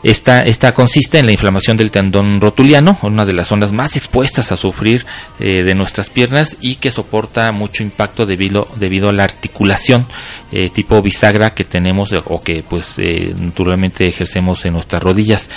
[0.05, 4.53] esta, esta consiste en la inflamación del tendón rotuliano, una de las zonas más expuestas
[4.53, 5.07] a sufrir
[5.41, 10.07] eh, de nuestras piernas y que soporta mucho impacto debido, debido a la articulación
[10.53, 15.49] eh, tipo bisagra que tenemos o que pues eh, naturalmente ejercemos en nuestras rodillas.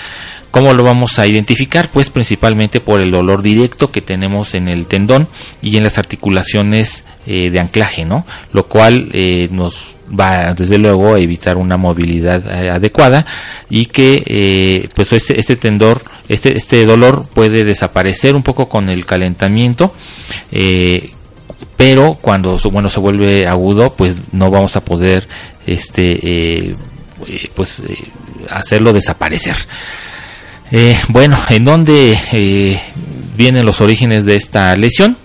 [0.49, 1.89] ¿Cómo lo vamos a identificar?
[1.91, 5.27] Pues principalmente por el dolor directo que tenemos en el tendón
[5.61, 8.25] y en las articulaciones de anclaje, ¿no?
[8.53, 9.09] Lo cual
[9.51, 13.25] nos va desde luego a evitar una movilidad eh, adecuada
[13.69, 18.89] y que eh, pues este, este tendor este, este dolor puede desaparecer un poco con
[18.89, 19.91] el calentamiento
[20.51, 21.11] eh,
[21.75, 25.27] pero cuando bueno se vuelve agudo pues no vamos a poder
[25.65, 26.75] este
[27.55, 27.83] pues
[28.49, 29.55] hacerlo desaparecer
[31.09, 32.19] bueno, ¿en dónde
[33.37, 35.17] vienen los orígenes de esta lesión?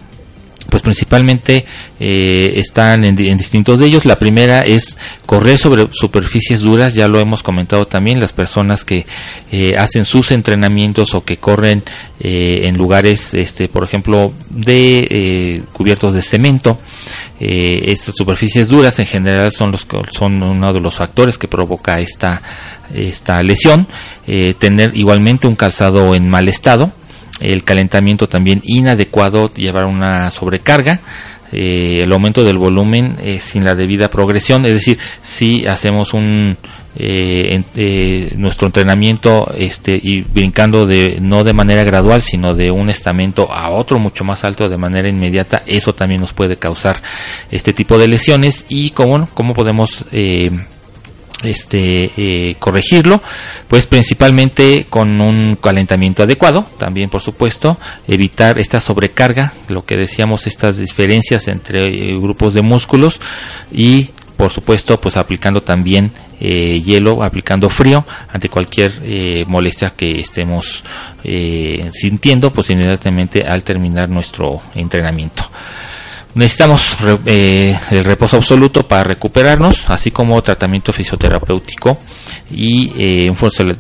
[0.73, 1.67] Pues principalmente
[2.01, 4.07] eh, están en, di- en distintos de ellos.
[4.07, 9.05] La primera es correr sobre superficies duras, ya lo hemos comentado también, las personas que
[9.51, 11.83] eh, hacen sus entrenamientos o que corren
[12.21, 16.79] eh, en lugares, este, por ejemplo, de cubiertos de cemento.
[17.39, 22.41] Estas superficies duras en general son los son uno de los factores que provoca esta
[22.95, 23.87] esta lesión.
[24.59, 26.93] Tener igualmente un calzado en mal estado
[27.41, 31.01] el calentamiento también inadecuado, llevar una sobrecarga,
[31.53, 36.57] eh, el aumento del volumen eh, sin la debida progresión, es decir, si hacemos un
[36.95, 43.51] eh, nuestro entrenamiento este y brincando de no de manera gradual sino de un estamento
[43.51, 47.01] a otro mucho más alto de manera inmediata eso también nos puede causar
[47.51, 48.67] este tipo de lesiones.
[48.69, 50.05] Y cómo cómo podemos
[51.45, 53.23] este eh, corregirlo
[53.69, 60.47] pues principalmente con un calentamiento adecuado también por supuesto evitar esta sobrecarga lo que decíamos
[60.47, 63.21] estas diferencias entre eh, grupos de músculos
[63.71, 70.83] y por supuesto pues aplicando también eh, hielo, aplicando frío ante cualquier molestia que estemos
[71.93, 75.45] sintiendo, pues inmediatamente al terminar nuestro entrenamiento.
[76.35, 81.99] Necesitamos eh, el reposo absoluto para recuperarnos, así como tratamiento fisioterapéutico
[82.51, 83.37] y eh, un,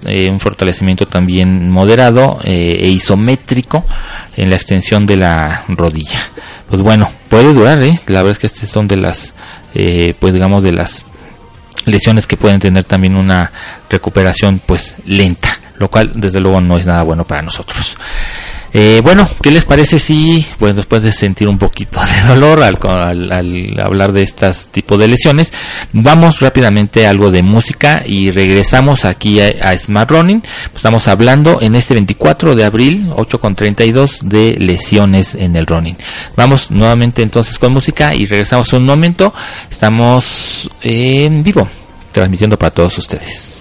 [0.06, 3.84] eh, fortalecimiento también moderado eh, e isométrico
[4.36, 6.20] en la extensión de la rodilla.
[6.68, 7.98] Pues bueno, puede durar, ¿eh?
[8.06, 9.34] la verdad es que estas son de las,
[10.18, 11.06] pues digamos, de las
[11.84, 13.50] lesiones que pueden tener también una
[13.90, 17.96] recuperación pues lenta, lo cual desde luego no es nada bueno para nosotros.
[18.74, 22.78] Eh, bueno, ¿qué les parece si, pues después de sentir un poquito de dolor al,
[23.30, 25.52] al- hablar de estas tipos de lesiones,
[25.92, 30.40] vamos rápidamente a algo de música y regresamos aquí a, a Smart Running.
[30.40, 35.96] Pues estamos hablando en este 24 de abril, 8.32 de lesiones en el running.
[36.36, 39.34] Vamos nuevamente entonces con música y regresamos un momento.
[39.70, 41.68] Estamos en vivo,
[42.10, 43.51] transmitiendo para todos ustedes.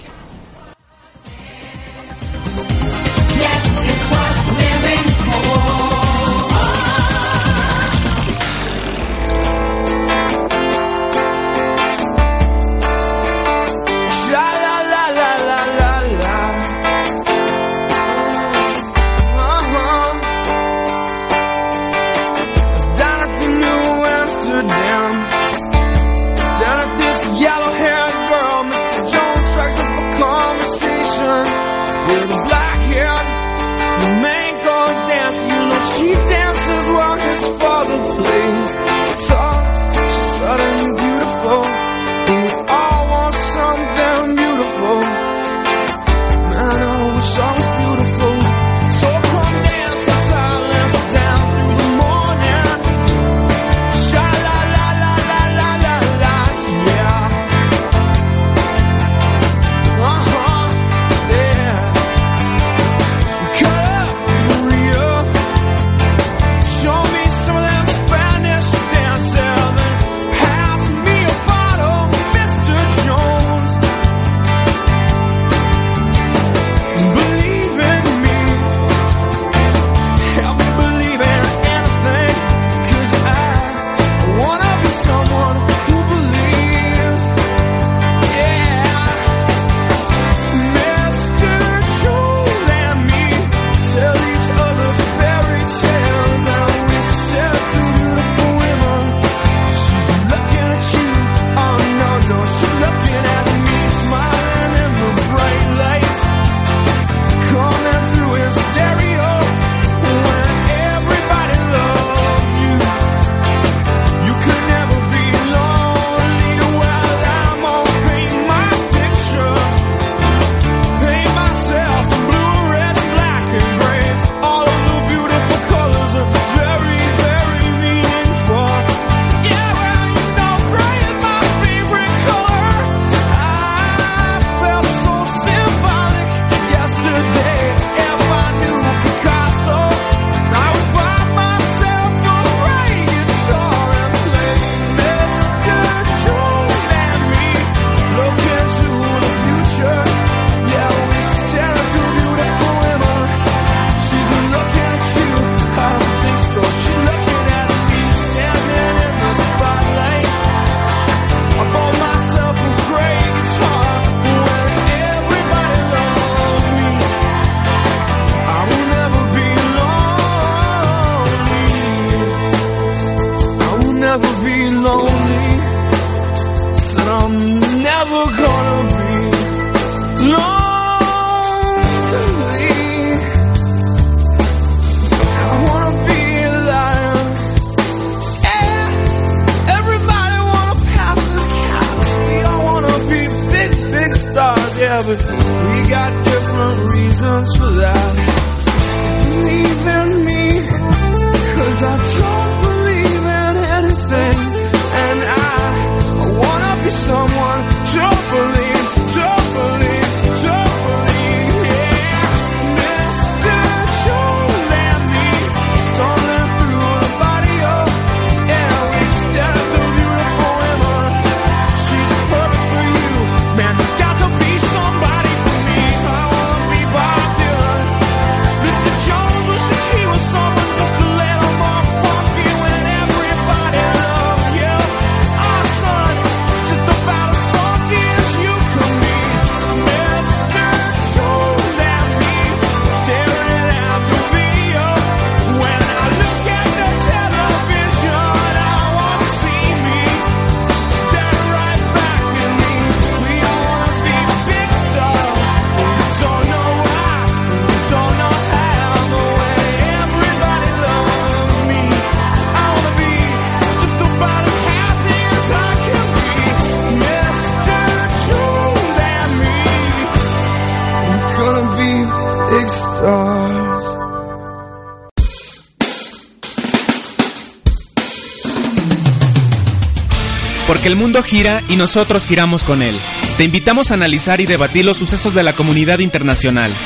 [280.82, 282.98] Porque el mundo gira y nosotros giramos con él.
[283.36, 286.76] Te invitamos a analizar y debatir los sucesos de la comunidad internacional.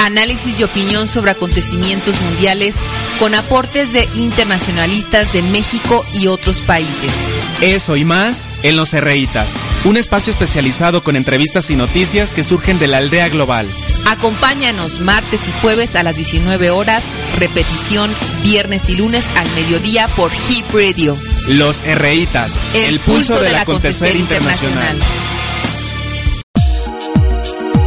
[0.00, 2.74] Análisis y opinión sobre acontecimientos mundiales
[3.20, 7.12] con aportes de internacionalistas de México y otros países.
[7.60, 12.80] Eso y más en Los Herreitas, un espacio especializado con entrevistas y noticias que surgen
[12.80, 13.68] de la aldea global.
[14.06, 17.02] Acompáñanos martes y jueves a las 19 horas,
[17.38, 21.16] repetición viernes y lunes al mediodía por Hip Radio.
[21.48, 24.98] Los Herreitas, el, pulso, del, acontecer, internacional.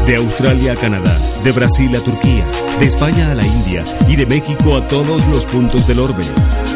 [0.05, 2.47] De Australia a Canadá, de Brasil a Turquía,
[2.79, 6.23] de España a la India y de México a todos los puntos del orbe.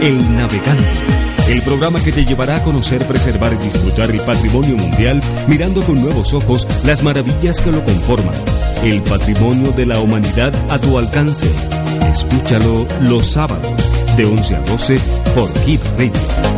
[0.01, 1.30] El Navegante.
[1.49, 6.01] El programa que te llevará a conocer, preservar y disfrutar el patrimonio mundial mirando con
[6.01, 8.35] nuevos ojos las maravillas que lo conforman.
[8.83, 11.49] El patrimonio de la humanidad a tu alcance.
[12.11, 13.73] Escúchalo los sábados
[14.15, 14.95] de 11 a 12
[15.35, 16.50] por Hip Radio.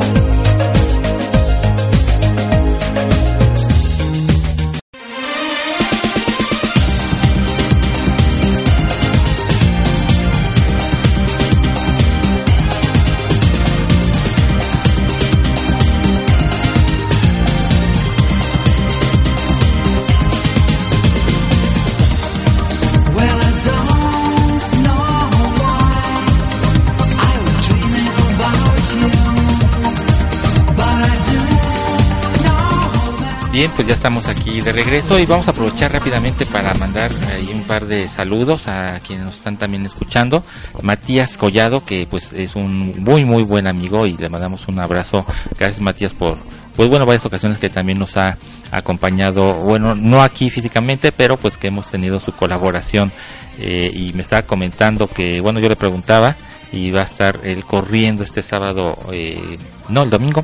[33.64, 37.50] Bien, pues ya estamos aquí de regreso y vamos a aprovechar rápidamente para mandar ahí
[37.54, 40.44] un par de saludos a quienes nos están también escuchando.
[40.82, 45.26] Matías Collado, que pues es un muy muy buen amigo y le mandamos un abrazo.
[45.58, 46.38] Gracias Matías por
[46.76, 48.38] pues bueno, varias ocasiones que también nos ha
[48.70, 53.14] acompañado, bueno, no aquí físicamente, pero pues que hemos tenido su colaboración
[53.60, 56.36] eh, y me estaba comentando que, bueno, yo le preguntaba
[56.74, 59.58] y va a estar él corriendo este sábado, eh,
[59.88, 60.42] no, el domingo,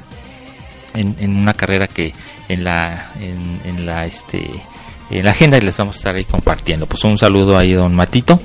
[0.93, 2.13] en, en una carrera que
[2.49, 4.49] en la en, la este
[5.11, 6.85] en la agenda y les vamos a estar ahí compartiendo.
[6.85, 8.39] Pues un saludo ahí don Matito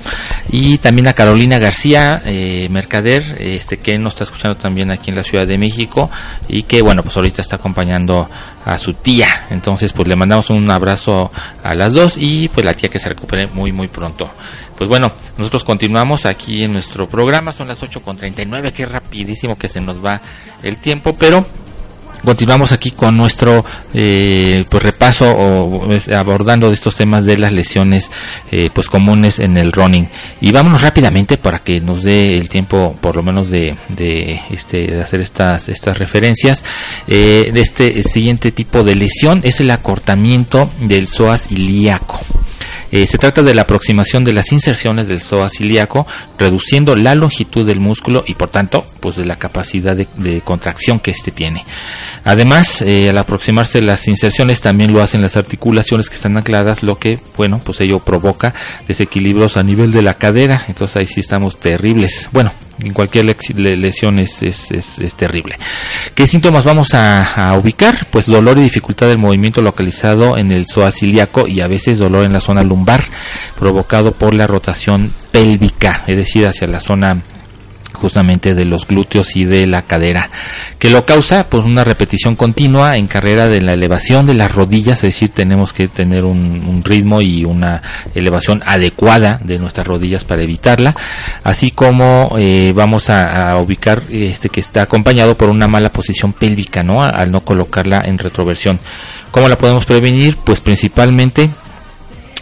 [0.49, 5.17] y también a Carolina García, eh, mercader, este que nos está escuchando también aquí en
[5.17, 6.09] la Ciudad de México
[6.47, 8.27] y que bueno, pues ahorita está acompañando
[8.63, 9.45] a su tía.
[9.51, 11.31] Entonces, pues le mandamos un abrazo
[11.63, 14.29] a las dos y pues la tía que se recupere muy muy pronto.
[14.77, 19.79] Pues bueno, nosotros continuamos aquí en nuestro programa, son las 8.39, qué rapidísimo que se
[19.79, 20.19] nos va
[20.63, 21.45] el tiempo, pero
[22.23, 28.09] continuamos aquí con nuestro eh, pues repaso o es, abordando estos temas de las lesiones
[28.51, 30.07] eh, pues comunes en el running.
[30.41, 34.87] Y vámonos rápidamente para que nos dé el tiempo por lo menos de, de este
[34.87, 36.63] de hacer estas estas referencias
[37.07, 39.41] eh, este siguiente tipo de lesión.
[39.43, 42.19] Es el acortamiento del psoas ilíaco
[42.91, 46.05] eh, se trata de la aproximación de las inserciones del psoas ilíaco,
[46.37, 51.11] reduciendo la longitud del músculo y por tanto, pues de la capacidad de, contracción que
[51.11, 51.63] éste tiene.
[52.23, 56.97] Además, eh, al aproximarse las inserciones también lo hacen las articulaciones que están ancladas, lo
[56.97, 58.53] que, bueno, pues ello provoca
[58.87, 60.63] desequilibrios a nivel de la cadera.
[60.67, 62.29] Entonces ahí sí estamos terribles.
[62.31, 65.57] Bueno, en cualquier lesión es, es, es, terrible.
[66.13, 68.07] ¿Qué síntomas vamos a, a, ubicar?
[68.11, 72.25] Pues dolor y dificultad del movimiento localizado en el psoas ilíaco y a veces dolor
[72.25, 73.03] en la zona lumbar
[73.57, 77.21] provocado por la rotación pélvica, es decir, hacia la zona
[77.95, 80.29] justamente de los glúteos y de la cadera,
[80.79, 84.97] que lo causa pues una repetición continua en carrera de la elevación de las rodillas,
[84.97, 87.81] es decir, tenemos que tener un, ritmo y una
[88.13, 90.95] elevación adecuada de nuestras rodillas para evitarla,
[91.43, 96.33] así como eh, vamos a, a, ubicar este que está acompañado por una mala posición
[96.33, 97.01] pélvica, ¿no?
[97.01, 98.79] Al no colocarla en retroversión.
[99.31, 100.37] ¿Cómo la podemos prevenir?
[100.43, 101.49] Pues principalmente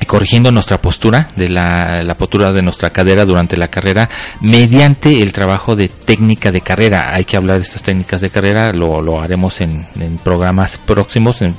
[0.08, 4.10] corrigiendo nuestra postura de la, la, postura de nuestra cadera durante la carrera
[4.42, 7.14] mediante el trabajo de técnica de carrera.
[7.14, 11.42] Hay que hablar de estas técnicas de carrera lo, lo haremos en, en, programas próximos
[11.42, 11.56] en,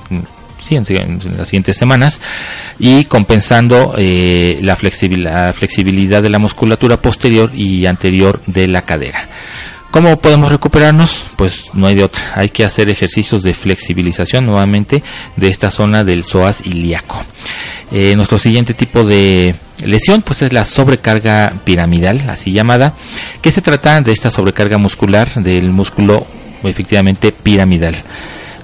[0.59, 2.20] sí, en, las siguientes semanas
[2.78, 8.82] y compensando eh, la, flexibilidad, la flexibilidad de la musculatura posterior y anterior de la
[8.82, 9.28] cadera
[9.95, 11.30] ¿Cómo podemos recuperarnos?
[11.36, 12.32] Pues no hay de otra.
[12.34, 15.05] Hay que hacer ejercicios de flexibilización nuevamente
[15.36, 17.22] de esta zona del psoas ilíaco.
[17.92, 22.95] Eh, nuestro siguiente tipo de lesión pues es la sobrecarga piramidal, así llamada,
[23.40, 26.26] que se trata de esta sobrecarga muscular del músculo
[26.64, 27.95] efectivamente piramidal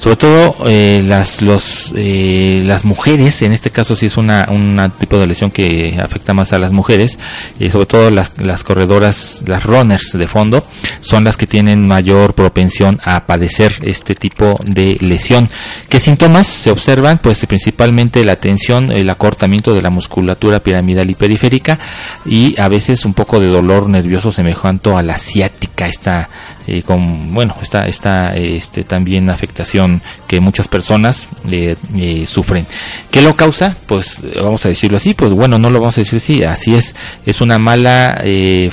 [0.00, 4.80] sobre todo eh, las los eh, las mujeres en este caso sí es una un
[4.98, 7.18] tipo de lesión que afecta más a las mujeres
[7.58, 10.64] y sobre todo las, las corredoras las runners de fondo
[11.02, 15.48] son las que tienen mayor propensión a padecer este tipo de lesión.
[15.88, 21.14] Qué síntomas se observan pues principalmente la tensión el acortamiento de la musculatura piramidal y
[21.14, 21.78] periférica
[22.24, 26.28] y a veces un poco de dolor nervioso semejante a la ciática esta
[26.72, 32.64] eh, con, bueno, esta, esta este, también afectación que muchas personas eh, eh, sufren.
[33.10, 33.74] ¿Qué lo causa?
[33.88, 36.94] Pues vamos a decirlo así, pues bueno, no lo vamos a decir así, así es,
[37.26, 38.22] es una mala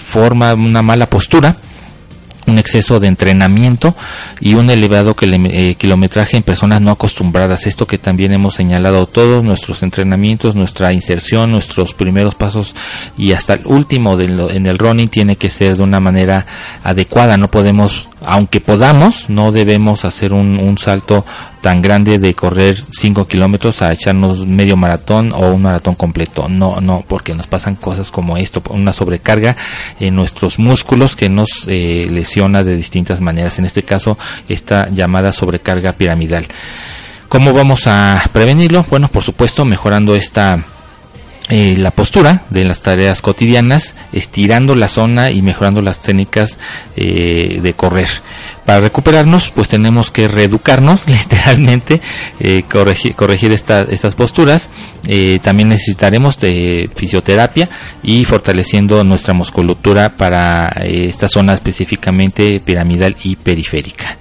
[0.06, 1.56] forma, una mala postura
[2.48, 3.96] un exceso de entrenamiento
[4.40, 7.68] y un elevado eh, kilometraje en personas no acostumbradas.
[7.68, 12.76] Esto que también hemos señalado todos nuestros entrenamientos, nuestra inserción, nuestros primeros pasos
[13.18, 16.46] y hasta el último en el running tiene que ser de una manera
[16.84, 17.38] adecuada.
[17.38, 21.26] No podemos, aunque podamos, no debemos hacer un, salto
[21.62, 26.50] tan grande de correr 5 kilómetros a echarnos medio maratón o un maratón completo.
[26.50, 29.56] No, no, porque nos pasan cosas como esto, una sobrecarga
[30.02, 33.60] en nuestros músculos que nos eh, lesiona de distintas maneras.
[33.60, 34.18] En este caso,
[34.50, 36.48] esta llamada sobrecarga piramidal.
[37.30, 38.86] ¿Cómo vamos a prevenirlo?
[38.90, 40.62] Bueno, por supuesto, mejorando esta
[41.50, 46.58] eh, la postura de las tareas cotidianas, estirando la zona y mejorando las técnicas
[46.98, 48.10] eh, de correr.
[48.66, 52.02] Para recuperarnos, pues tenemos que reeducarnos, literalmente,
[52.42, 54.70] eh, corregir, estas posturas.
[55.42, 57.70] también necesitaremos de fisioterapia
[58.04, 64.18] y fortaleciendo nuestra musculatura para esta zona específicamente piramidal y periférica.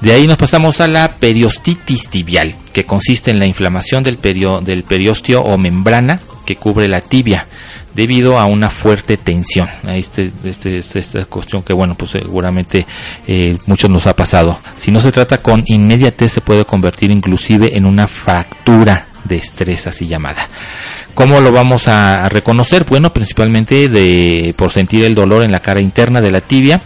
[0.00, 4.60] De ahí nos pasamos a la periostitis tibial, que consiste en la inflamación del, perio,
[4.60, 7.46] del periostio o membrana que cubre la tibia
[7.94, 9.68] debido a una fuerte tensión.
[9.88, 12.86] Este, este, este, esta cuestión que, bueno, pues seguramente
[13.26, 14.60] eh, muchos nos ha pasado.
[14.76, 19.86] Si no se trata con inmediatez, se puede convertir inclusive en una fractura de estrés
[19.86, 20.46] así llamada.
[21.14, 22.84] ¿Cómo lo vamos a reconocer?
[22.84, 26.80] Bueno, principalmente de, por sentir el dolor en la cara interna de la tibia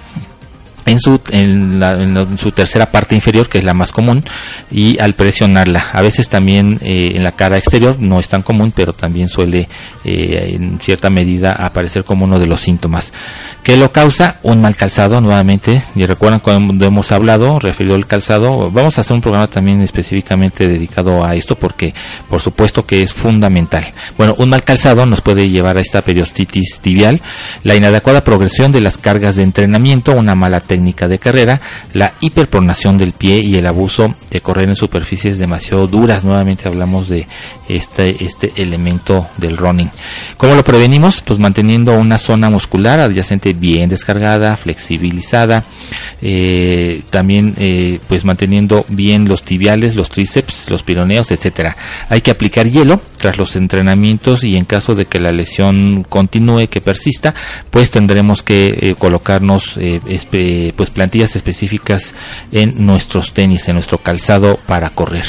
[0.86, 4.24] en su, en, su tercera parte inferior, que es la más común,
[4.70, 5.90] y al presionarla.
[5.92, 9.68] A veces también eh, en la cara exterior no es tan común, pero también suele
[10.04, 13.12] eh, en cierta medida aparecer como uno de los síntomas.
[13.62, 14.38] ¿Qué lo causa?
[14.42, 15.82] Un mal calzado, nuevamente.
[15.94, 20.66] Y recuerdan cuando hemos hablado, referido al calzado, vamos a hacer un programa también específicamente
[20.66, 21.94] dedicado a esto, porque
[22.28, 23.84] por supuesto que es fundamental.
[24.16, 27.20] Bueno, un mal calzado nos puede llevar a esta periostitis tibial,
[27.62, 31.60] la inadecuada progresión de las cargas de entrenamiento, una mala técnica de carrera,
[31.94, 36.22] la hiperpronación del pie y el abuso de correr en superficies demasiado duras.
[36.22, 37.26] Nuevamente hablamos de
[37.68, 39.90] este, este elemento del running.
[40.36, 41.22] ¿Cómo lo prevenimos?
[41.22, 45.64] Pues manteniendo una zona muscular adyacente bien descargada, flexibilizada,
[46.22, 51.76] eh, también eh, pues manteniendo bien los tibiales, los tríceps, los pironeos, etcétera.
[52.08, 56.68] Hay que aplicar hielo tras los entrenamientos y en caso de que la lesión continúe,
[56.68, 57.34] que persista,
[57.72, 59.78] pues tendremos que eh, colocarnos
[60.76, 62.14] pues plantillas específicas
[62.52, 65.24] en nuestros tenis, en nuestro calzado para correr.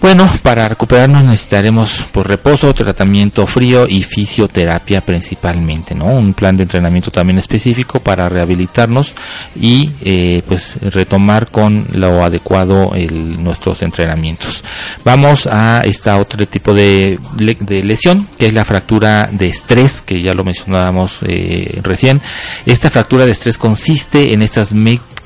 [0.00, 6.06] Bueno, para recuperarnos necesitaremos por pues, reposo, tratamiento frío y fisioterapia principalmente, ¿no?
[6.06, 9.14] Un plan de entrenamiento también específico para rehabilitarnos
[9.58, 12.92] y eh, pues retomar con lo adecuado
[13.38, 14.62] nuestros entrenamientos.
[15.04, 20.22] Vamos a esta otro tipo de, de, lesión que es la fractura de estrés que
[20.22, 22.20] ya lo mencionábamos eh, recién.
[22.66, 24.72] Esta fractura de estrés consiste en estas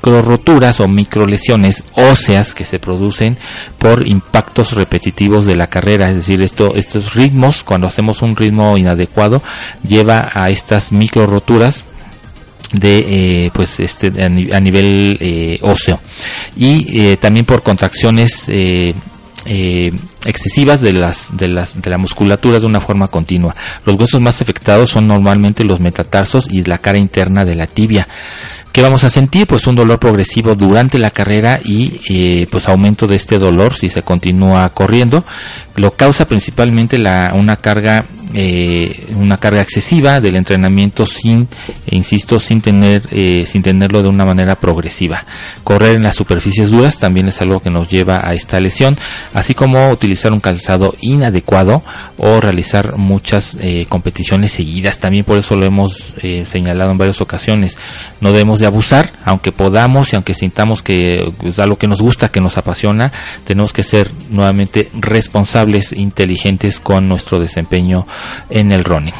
[0.01, 3.37] roturas o microlesiones óseas que se producen
[3.77, 8.77] por impactos repetitivos de la carrera, es decir, esto, estos ritmos, cuando hacemos un ritmo
[8.77, 9.41] inadecuado,
[9.87, 11.85] lleva a estas micro roturas
[12.73, 14.29] de eh, pues este a,
[14.59, 15.99] nivel eh, óseo
[16.55, 18.49] y eh, también por contracciones
[20.23, 23.55] excesivas de las, de las de la musculatura de una forma continua.
[23.85, 28.07] Los huesos más afectados son normalmente los metatarsos y la cara interna de la tibia.
[28.71, 29.47] ¿Qué vamos a sentir?
[29.47, 33.89] Pues un dolor progresivo durante la carrera y eh, pues aumento de este dolor si
[33.89, 35.25] se continúa corriendo.
[35.75, 41.49] Lo causa principalmente la, una carga eh, una carga excesiva del entrenamiento sin,
[41.87, 45.25] insisto, sin tener, eh, sin tenerlo de una manera progresiva.
[45.65, 48.97] Correr en las superficies duras también es algo que nos lleva a esta lesión,
[49.33, 51.83] así como utilizar un calzado inadecuado
[52.17, 54.99] o realizar muchas eh, competiciones seguidas.
[54.99, 56.15] También por eso lo hemos
[56.45, 57.77] señalado en varias ocasiones.
[58.21, 62.29] No debemos de abusar, aunque podamos y aunque sintamos que es algo que nos gusta,
[62.29, 63.11] que nos apasiona,
[63.43, 68.07] tenemos que ser nuevamente responsables, inteligentes con nuestro desempeño
[68.49, 69.13] en el running.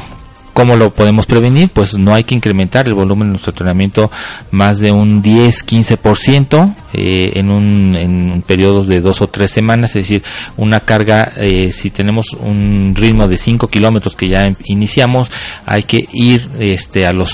[0.53, 1.69] ¿Cómo lo podemos prevenir?
[1.69, 4.11] Pues no hay que incrementar el volumen de nuestro entrenamiento
[4.51, 10.03] más de un 10-15% eh, en, un, en periodos de dos o tres semanas, es
[10.03, 10.23] decir,
[10.57, 15.31] una carga, eh, si tenemos un ritmo de 5 kilómetros que ya iniciamos,
[15.65, 17.31] hay que ir este, a los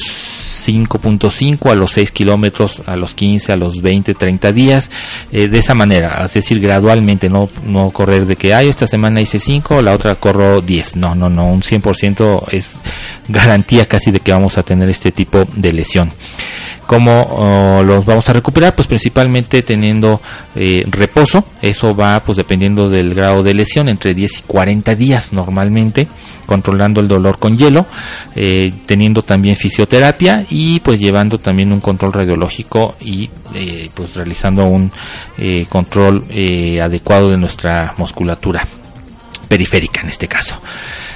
[0.67, 4.91] 5.5 a los 6 kilómetros, a los 15, a los 20, 30 días,
[5.31, 9.21] eh, de esa manera, es decir, gradualmente, no, no correr de que, ay, esta semana
[9.21, 12.77] hice 5, la otra corro 10, no, no, no, un 100% es
[13.27, 16.11] garantía casi de que vamos a tener este tipo de lesión.
[16.87, 18.73] ¿Cómo oh, los vamos a recuperar?
[18.73, 20.21] Pues principalmente teniendo
[20.55, 21.43] eh, reposo.
[21.61, 26.07] Eso va pues dependiendo del grado de lesión, entre 10 y 40 días normalmente,
[26.45, 27.85] controlando el dolor con hielo,
[28.35, 34.63] eh, teniendo también fisioterapia y pues llevando también un control radiológico y eh, pues realizando
[34.65, 34.89] un
[35.67, 36.23] control
[36.81, 38.65] adecuado de nuestra musculatura
[39.49, 40.59] periférica en este caso.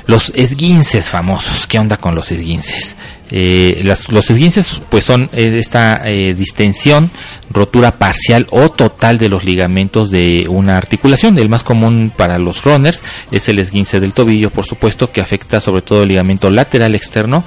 [0.07, 2.95] Los esguinces famosos, ¿qué onda con los esguinces?
[3.31, 7.09] Eh, las- los esguinces pues son eh, esta eh, distensión,
[7.51, 11.37] rotura parcial o total de los ligamentos de una articulación.
[11.37, 13.01] El más común para los runners
[13.31, 17.43] es el esguince del tobillo, por supuesto, que afecta sobre todo el ligamento lateral externo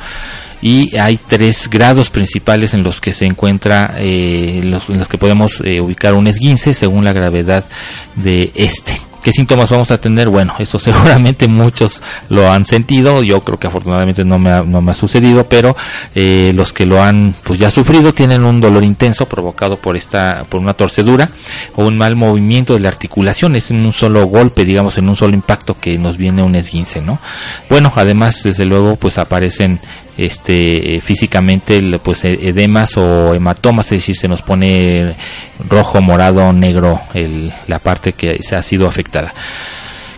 [0.62, 5.60] y hay tres grados principales en los que se encuentra, eh, en los, que podemos
[5.62, 7.64] eh, ubicar un esguince según la gravedad
[8.16, 8.98] de este.
[9.24, 10.28] ¿Qué síntomas vamos a tener?
[10.28, 13.22] Bueno, eso seguramente muchos lo han sentido.
[13.22, 15.74] Yo creo que afortunadamente no me ha, no me ha sucedido, pero
[16.14, 20.44] eh, los que lo han pues ya sufrido tienen un dolor intenso provocado por esta
[20.46, 21.30] por una torcedura
[21.74, 23.56] o un mal movimiento de la articulación.
[23.56, 27.00] Es en un solo golpe, digamos, en un solo impacto que nos viene un esguince,
[27.00, 27.18] ¿no?
[27.70, 29.80] Bueno, además desde luego pues aparecen
[30.16, 35.14] este físicamente pues e- edemas o hematomas, es decir, se nos pone
[35.68, 39.34] rojo, morado, negro el, la parte que se ha sido afectada.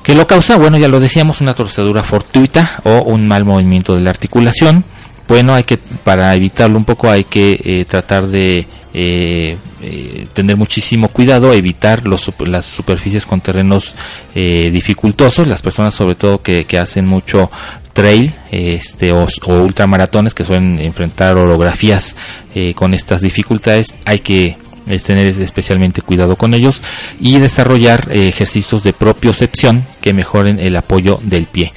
[0.02, 0.56] ¿Qué lo causa?
[0.56, 4.84] Bueno, ya lo decíamos, una torcedura fortuita o un mal movimiento de la articulación.
[5.26, 10.56] Bueno, hay que, para evitarlo un poco, hay que eh, tratar de eh, eh, tener
[10.56, 13.94] muchísimo cuidado, evitar los, las superficies con terrenos
[14.34, 17.50] eh, dificultosos, las personas sobre todo que, que hacen mucho
[17.96, 22.14] trail este o, ultramaratones que suelen enfrentar orografías
[22.54, 26.80] eh, con estas dificultades hay que es tener especialmente cuidado con ellos
[27.20, 31.72] y desarrollar eh, ejercicios de propiocepción que mejoren el apoyo del pie.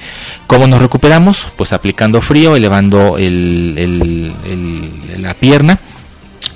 [0.46, 1.48] ¿Cómo nos recuperamos?
[1.56, 5.80] Pues aplicando frío, elevando el- el- el- la pierna,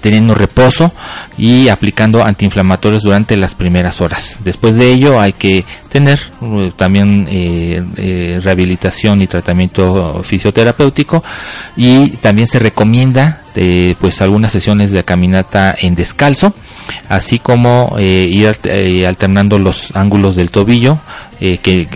[0.05, 0.93] teniendo reposo
[1.39, 4.39] y aplicando antiinflamatorios durante las primeras horas.
[4.45, 11.25] Después de ello hay que tener eh, también eh, eh, rehabilitación y tratamiento fisioterapéutico
[11.75, 13.41] y también se recomienda
[14.01, 16.53] pues algunas sesiones de caminata en descalzo
[17.09, 20.99] así como ir alt- alternando los ángulos del tobillo
[21.39, 21.87] que,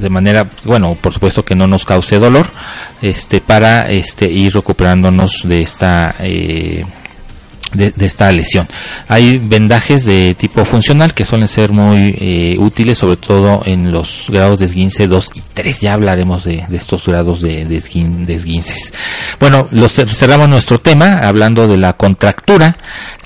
[0.00, 2.46] de manera bueno por supuesto que no nos cause dolor
[3.02, 6.14] este para este ir recuperándonos de esta
[7.74, 8.66] de, esta lesión.
[9.08, 14.26] Hay vendajes de tipo funcional que suelen ser muy eh, útiles, sobre todo en los
[14.30, 15.80] grados de esguince 2 y 3.
[15.80, 18.92] Ya hablaremos de, estos grados de, de, esguin- de esguinces.
[19.40, 22.76] Bueno, los cer- cerramos nuestro tema hablando de la contractura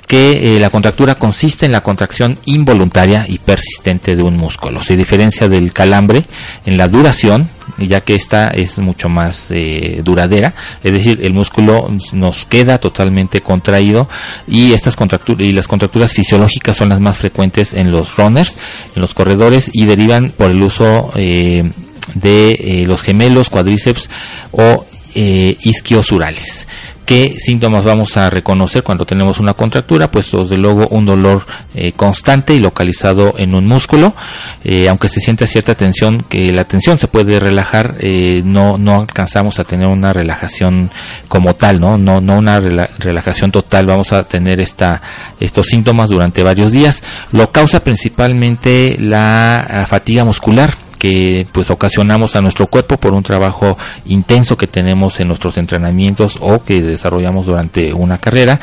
[0.09, 4.83] que eh, la contractura consiste en la contracción involuntaria y persistente de un músculo.
[4.83, 6.25] Se diferencia del calambre
[6.65, 11.87] en la duración, ya que esta es mucho más eh, duradera, es decir, el músculo
[12.15, 14.09] nos queda totalmente contraído
[14.49, 18.57] y estas contracturas y las contracturas fisiológicas son las más frecuentes en los runners,
[18.97, 21.71] en los corredores y derivan por el uso eh,
[22.15, 24.09] de los gemelos, cuádriceps
[24.53, 26.67] o eh, isquiosurales.
[27.07, 30.11] ¿Qué síntomas vamos a reconocer cuando tenemos una contractura?
[30.11, 34.15] Pues desde luego un dolor eh, constante y localizado en un músculo,
[34.63, 37.97] eh, aunque se siente cierta tensión, que la tensión se puede relajar,
[38.45, 40.91] no, no alcanzamos a tener una relajación
[41.29, 45.01] como tal, no, no, no una rela- relajación total, vamos a tener esta,
[45.41, 47.03] estos síntomas durante varios días.
[47.33, 53.79] Lo causa principalmente la fatiga muscular, que pues ocasionamos a nuestro cuerpo por un trabajo
[54.07, 58.61] intenso que tenemos en nuestros entrenamientos o que desarrollamos durante una carrera.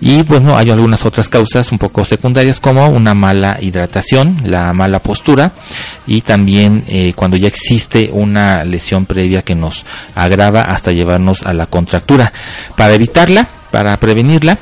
[0.00, 4.72] Y pues no hay algunas otras causas un poco secundarias como una mala hidratación la
[4.72, 5.52] mala postura
[6.06, 9.84] y también eh, cuando ya existe una lesión previa que nos
[10.14, 12.32] agrava hasta llevarnos a la contractura.
[12.76, 14.58] Para evitarla para prevenirla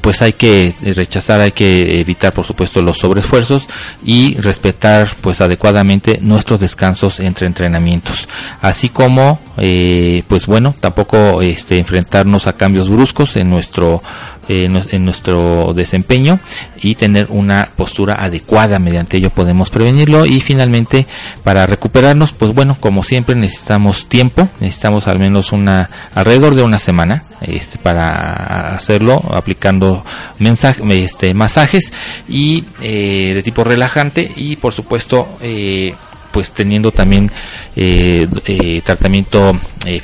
[0.00, 3.68] pues hay que rechazar, hay que evitar por supuesto los sobreesfuerzos
[4.04, 8.28] y respetar pues adecuadamente nuestros descansos entre entrenamientos,
[8.60, 14.72] así como eh, pues bueno tampoco este enfrentarnos a cambios bruscos en nuestro eh, en
[14.72, 16.40] nue- en nuestro desempeño
[16.80, 18.78] y tener una postura adecuada.
[18.78, 20.24] Mediante ello podemos prevenirlo.
[20.26, 21.06] Y finalmente
[21.44, 24.48] para recuperarnos pues bueno como siempre necesitamos tiempo.
[24.60, 30.04] Necesitamos al menos una alrededor de una semana este para hacerlo aplicando
[30.38, 31.92] mensaje, este masajes
[32.28, 34.30] y eh, de tipo relajante.
[34.36, 35.94] Y por supuesto eh,
[36.32, 37.30] pues teniendo también
[37.74, 39.50] eh, eh, tratamiento
[39.86, 40.00] eh,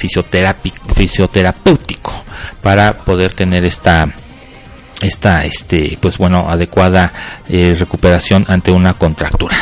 [0.95, 2.13] fisioterapéutico
[2.63, 4.07] para poder tener esta
[5.01, 7.13] esta este pues bueno adecuada
[7.49, 9.57] eh, recuperación ante una contractura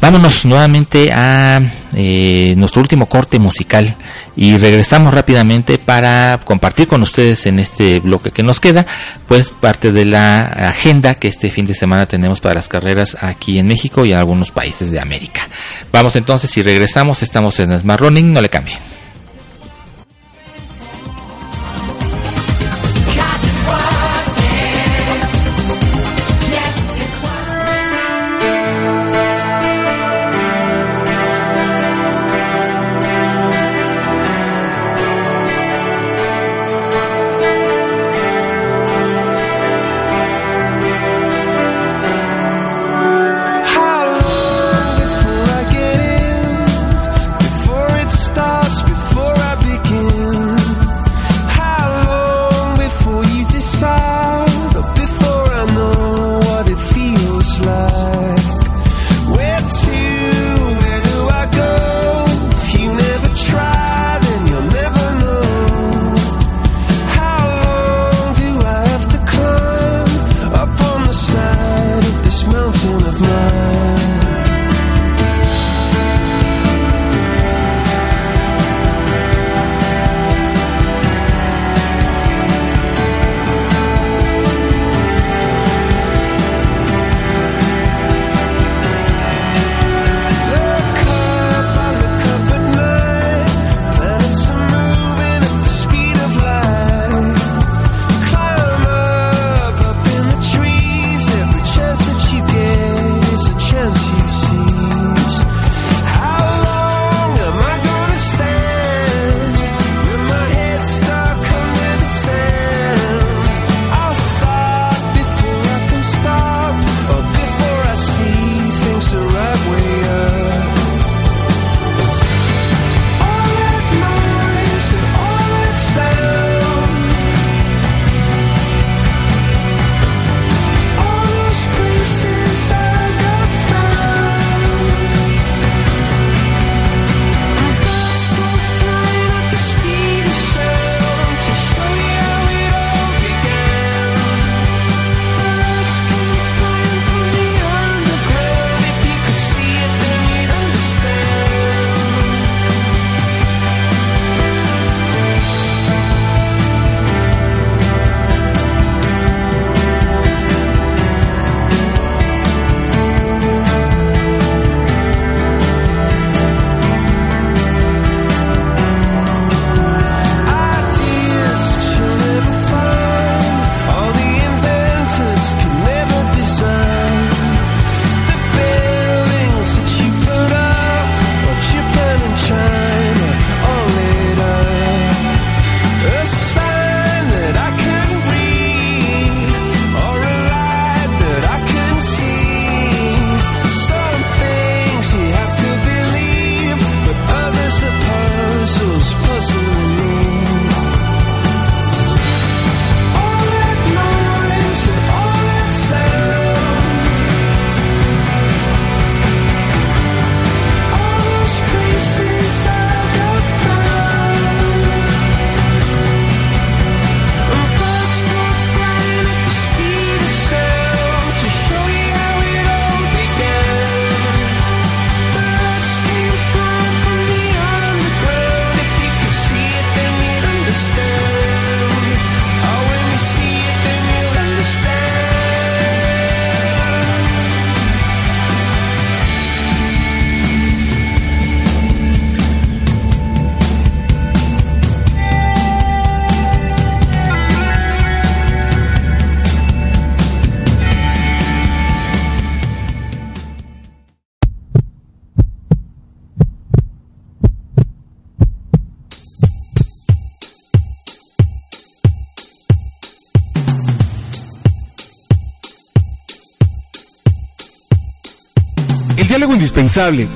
[0.00, 1.60] Vámonos nuevamente a
[1.96, 3.96] eh, nuestro último corte musical
[4.36, 8.86] y regresamos rápidamente para compartir con ustedes en este bloque que nos queda,
[9.26, 13.58] pues parte de la agenda que este fin de semana tenemos para las carreras aquí
[13.58, 15.48] en México y en algunos países de América.
[15.90, 18.97] Vamos entonces y regresamos, estamos en Smart Running, no le cambien.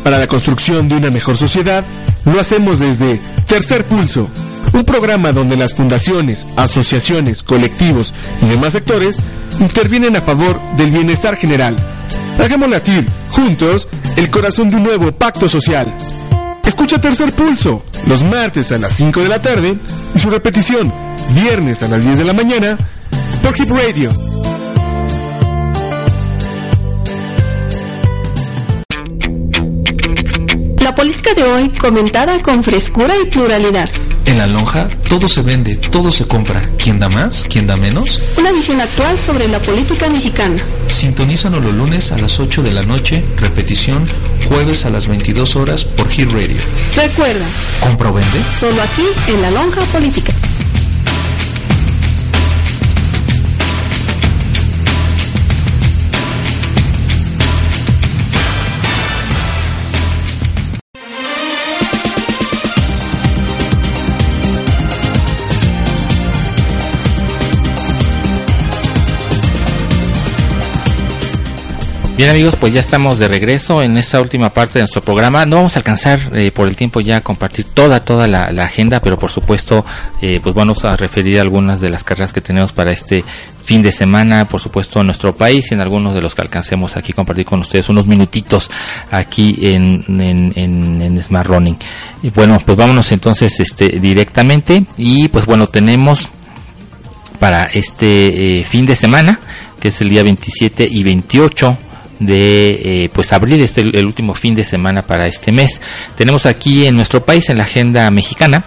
[0.03, 1.84] Para la construcción de una mejor sociedad
[2.24, 4.30] lo hacemos desde Tercer Pulso,
[4.72, 9.18] un programa donde las fundaciones, asociaciones, colectivos y demás sectores
[9.61, 11.76] intervienen a favor del bienestar general.
[12.42, 15.94] Hagamos latir, juntos, el corazón de un nuevo pacto social.
[16.64, 19.76] Escucha Tercer Pulso, los martes a las 5 de la tarde
[20.14, 20.90] y su repetición,
[21.34, 22.78] viernes a las 10 de la mañana,
[23.42, 24.12] por Hip Radio
[31.35, 33.89] de hoy comentada con frescura y pluralidad.
[34.26, 36.68] En la lonja todo se vende, todo se compra.
[36.78, 37.47] ¿Quién da más?
[37.49, 38.20] ¿Quién da menos?
[38.39, 40.62] Una visión actual sobre la política mexicana.
[40.89, 44.07] Sintonízanos los lunes a las 8 de la noche, repetición
[44.49, 46.61] jueves a las 22 horas por Hit Radio.
[46.97, 47.47] Recuerda,
[47.80, 48.43] ¿compra o vende?
[48.59, 50.33] Solo aquí en la lonja política.
[72.22, 75.44] Bien amigos, pues ya estamos de regreso en esta última parte de nuestro programa.
[75.44, 79.00] No vamos a alcanzar eh, por el tiempo ya a compartir toda toda la, agenda,
[79.00, 79.84] pero por supuesto,
[80.20, 83.24] eh, pues vamos a referir algunas de las carreras que tenemos para este
[83.64, 86.96] fin de semana, por supuesto, en nuestro país y en algunos de los que alcancemos
[86.96, 88.70] aquí compartir con ustedes unos minutitos
[89.10, 91.76] aquí en, en, en, Smart Running.
[92.22, 96.28] Y bueno, pues vámonos entonces este directamente y pues bueno, tenemos
[97.40, 99.40] para este eh, fin de semana,
[99.80, 101.78] que es el día 27 y 28
[102.26, 102.70] de
[103.04, 105.80] eh, pues abril, este el último fin de semana para este mes.
[106.16, 108.64] Tenemos aquí en nuestro país, en la agenda mexicana,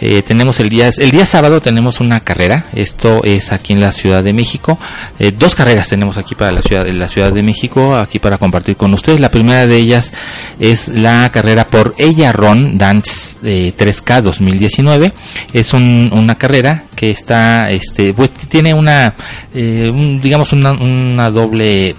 [0.00, 3.92] eh, tenemos el día, el día sábado tenemos una carrera, esto es aquí en la
[3.92, 4.78] Ciudad de México,
[5.18, 8.76] eh, dos carreras tenemos aquí para la ciudad, la Ciudad de México, aquí para compartir
[8.76, 9.20] con ustedes.
[9.20, 10.12] La primera de ellas
[10.60, 15.12] es la carrera por Ella Ron Dance 3K 2019.
[15.52, 19.14] Es una carrera que está, este, pues tiene una,
[19.52, 21.94] digamos una, una doble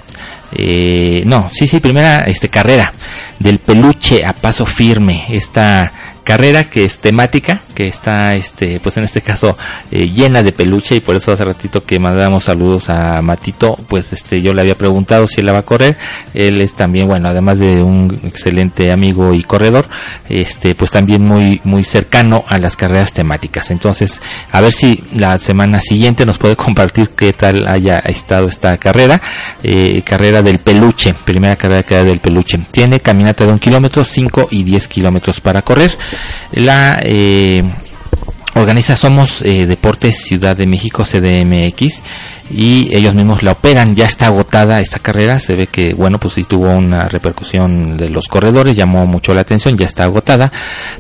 [1.27, 2.93] no, sí, sí, primera este, carrera
[3.39, 5.93] del peluche a paso firme, esta
[6.25, 9.57] carrera que es temática, que está, este, pues en este caso
[9.91, 14.13] eh, llena de peluche y por eso hace ratito que mandamos saludos a Matito, pues
[14.13, 15.97] este, yo le había preguntado si él la va a correr,
[16.33, 19.87] él es también, bueno, además de un excelente amigo y corredor,
[20.29, 23.71] este, pues también muy, muy cercano a las carreras temáticas.
[23.71, 24.21] Entonces,
[24.51, 29.21] a ver si la semana siguiente nos puede compartir qué tal haya estado esta carrera,
[29.63, 32.59] eh, carrera del peluche, primera carrera que del peluche.
[32.71, 35.97] Tiene caminata de un kilómetro, 5 y 10 kilómetros para correr.
[36.53, 37.65] La eh,
[38.55, 42.03] organiza Somos eh, Deportes Ciudad de México CDMX
[42.51, 43.95] y ellos mismos la operan.
[43.95, 48.11] Ya está agotada esta carrera, se ve que, bueno, pues sí tuvo una repercusión de
[48.11, 50.53] los corredores, llamó mucho la atención, ya está agotada,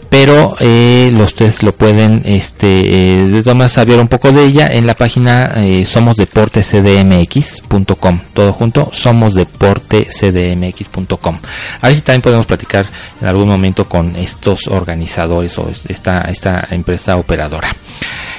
[0.08, 4.68] pero eh, los tres lo pueden, este, eh, de todas saber un poco de ella
[4.70, 11.38] en la página eh, somosdeportescdmx.com, todo junto, somosdeportescdmx.com.
[11.80, 12.86] A ver si también podemos platicar
[13.20, 17.43] en algún momento con estos organizadores o esta, esta empresa operadora.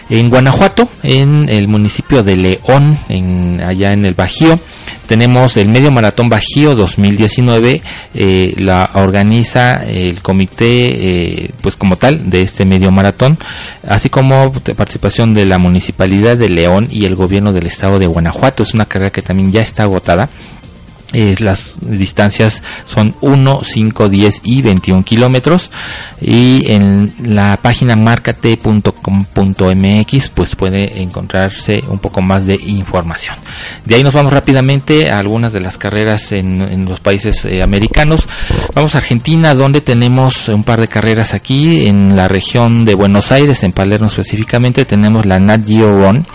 [0.08, 4.60] En Guanajuato, en el municipio de León, en, allá en el Bajío,
[5.08, 7.82] tenemos el Medio Maratón Bajío 2019,
[8.14, 13.38] eh, la organiza el comité, eh, pues como tal, de este Medio Maratón,
[13.88, 18.62] así como participación de la Municipalidad de León y el Gobierno del Estado de Guanajuato.
[18.62, 20.30] Es una carrera que también ya está agotada
[21.40, 25.72] Las distancias son 1, 5, 10 y 21 kilómetros
[26.22, 33.36] y en la página marcate.com.mx pues puede encontrarse un poco más de información.
[33.86, 37.64] De ahí nos vamos rápidamente a algunas de las carreras en, en los países eh,
[37.64, 38.28] americanos.
[38.74, 43.32] Vamos a Argentina donde tenemos un par de carreras aquí en la región de Buenos
[43.32, 46.26] Aires, en Palermo específicamente tenemos la Nat Geo Run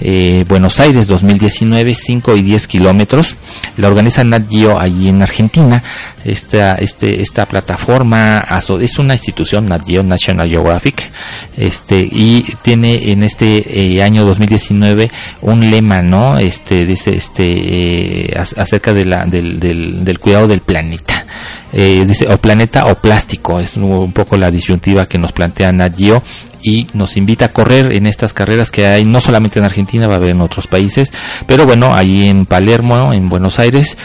[0.00, 3.36] eh, Buenos Aires 2019, 5 y 10 kilómetros.
[3.76, 5.82] La organiza Nat Geo allí en Argentina.
[6.24, 8.38] Esta, este, esta plataforma
[8.80, 11.10] es una institución, Nat Geo, National Geographic,
[11.56, 15.10] este, y tiene en este eh, año 2019
[15.42, 16.38] un lema, ¿no?
[16.38, 21.26] Este, dice, este, eh, ac- acerca de la, del, del, del cuidado del planeta.
[21.72, 25.96] Eh, dice, o planeta o plástico, es un poco la disyuntiva que nos plantea Nat
[25.96, 26.22] Geo
[26.62, 30.14] y nos invita a correr en estas carreras que hay no solamente en Argentina, va
[30.14, 31.12] a haber en otros países,
[31.46, 33.96] pero bueno, ahí en Palermo, en Buenos Aires,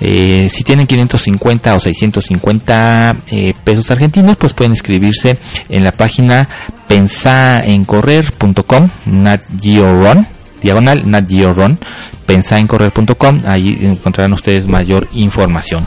[0.00, 5.36] eh, si tienen 550 o 650 eh, pesos argentinos, pues pueden inscribirse
[5.68, 6.48] en la página
[6.88, 10.26] pensaencorrer.com, Nat Run,
[10.62, 11.78] diagonal Nat Run,
[12.26, 15.86] pensaencorrer.com, ahí encontrarán ustedes mayor información.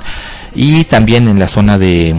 [0.56, 2.16] Y también en la zona de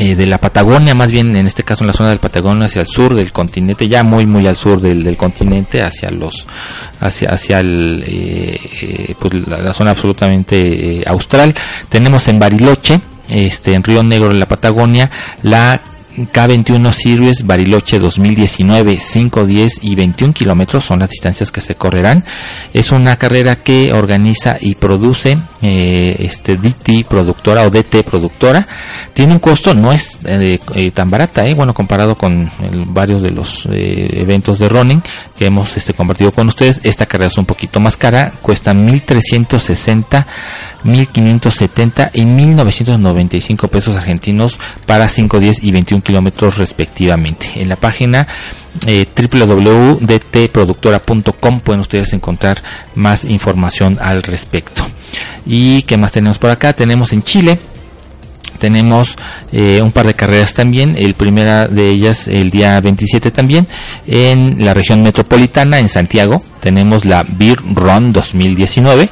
[0.00, 2.82] eh, de la Patagonia, más bien en este caso en la zona del Patagonia hacia
[2.82, 6.46] el sur del continente, ya muy muy al sur del, del continente, hacia los
[7.00, 11.52] hacia hacia el, eh, pues la, la zona absolutamente eh, austral.
[11.88, 15.10] Tenemos en Bariloche, este en Río Negro de la Patagonia,
[15.42, 15.80] la
[16.26, 22.24] K21 Series Bariloche 2019, 5, 10 y 21 kilómetros son las distancias que se correrán.
[22.72, 28.66] Es una carrera que organiza y produce eh, este DT productora o DT productora.
[29.12, 32.50] Tiene un costo, no es eh, eh, tan barata, eh, bueno, comparado con
[32.86, 35.02] varios de los eventos de running
[35.36, 36.80] que hemos este, compartido con ustedes.
[36.82, 40.26] Esta carrera es un poquito más cara, cuesta 1360
[40.84, 47.48] 1570 y 1995 pesos argentinos para 5, 10 y 21 kilómetros respectivamente.
[47.56, 48.28] En la página
[48.86, 52.62] eh, www.dtproductora.com pueden ustedes encontrar
[52.94, 54.86] más información al respecto.
[55.46, 56.72] ¿Y qué más tenemos por acá?
[56.72, 57.58] Tenemos en Chile
[58.58, 59.16] tenemos
[59.52, 63.66] eh, un par de carreras también, el primera de ellas el día 27 también,
[64.06, 69.08] en la región metropolitana, en Santiago, tenemos la Beer Run 2019,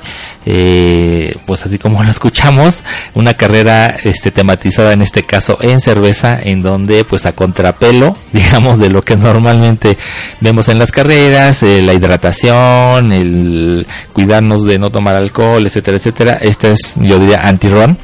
[0.46, 2.82] eh, pues así como lo escuchamos,
[3.14, 8.78] una carrera este, tematizada en este caso en cerveza, en donde pues a contrapelo, digamos,
[8.78, 9.96] de lo que normalmente
[10.40, 16.38] vemos en las carreras, eh, la hidratación, el cuidarnos de no tomar alcohol, etcétera, etcétera,
[16.40, 17.96] esta es, yo diría, anti-run,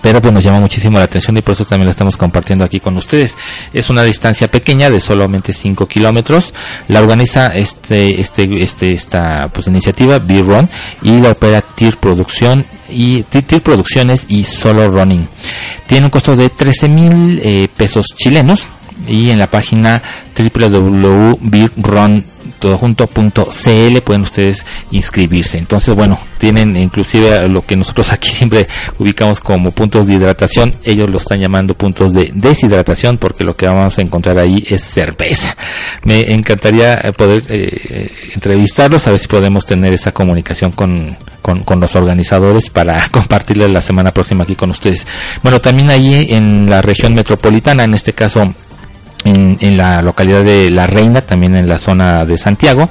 [0.00, 2.80] pero pues nos llama muchísimo la atención y por eso también lo estamos compartiendo aquí
[2.80, 3.36] con ustedes.
[3.72, 6.54] Es una distancia pequeña de solamente 5 kilómetros.
[6.88, 10.68] La organiza este, este, este, esta pues iniciativa Beer Run
[11.02, 15.26] y la opera TIR Producción y TIR Producciones y Solo Running.
[15.86, 18.66] Tiene un costo de 13 mil eh, pesos chilenos
[19.06, 20.02] y en la página
[20.36, 22.24] www.beerrun
[22.62, 25.58] todojunto.cl pueden ustedes inscribirse.
[25.58, 31.10] Entonces, bueno, tienen inclusive lo que nosotros aquí siempre ubicamos como puntos de hidratación, ellos
[31.10, 35.56] lo están llamando puntos de deshidratación porque lo que vamos a encontrar ahí es cerveza.
[36.04, 41.64] Me encantaría eh, poder eh, entrevistarlos, a ver si podemos tener esa comunicación con, con,
[41.64, 45.04] con los organizadores para compartirles la semana próxima aquí con ustedes.
[45.42, 48.54] Bueno, también ahí en la región metropolitana, en este caso
[49.24, 52.88] en, la localidad de La Reina, también en la zona de Santiago.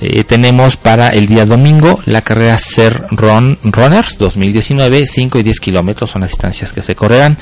[0.00, 5.60] Eh, tenemos para el día domingo la carrera Ser Run Runners 2019, 5 y 10
[5.60, 7.38] kilómetros son las distancias que se correrán.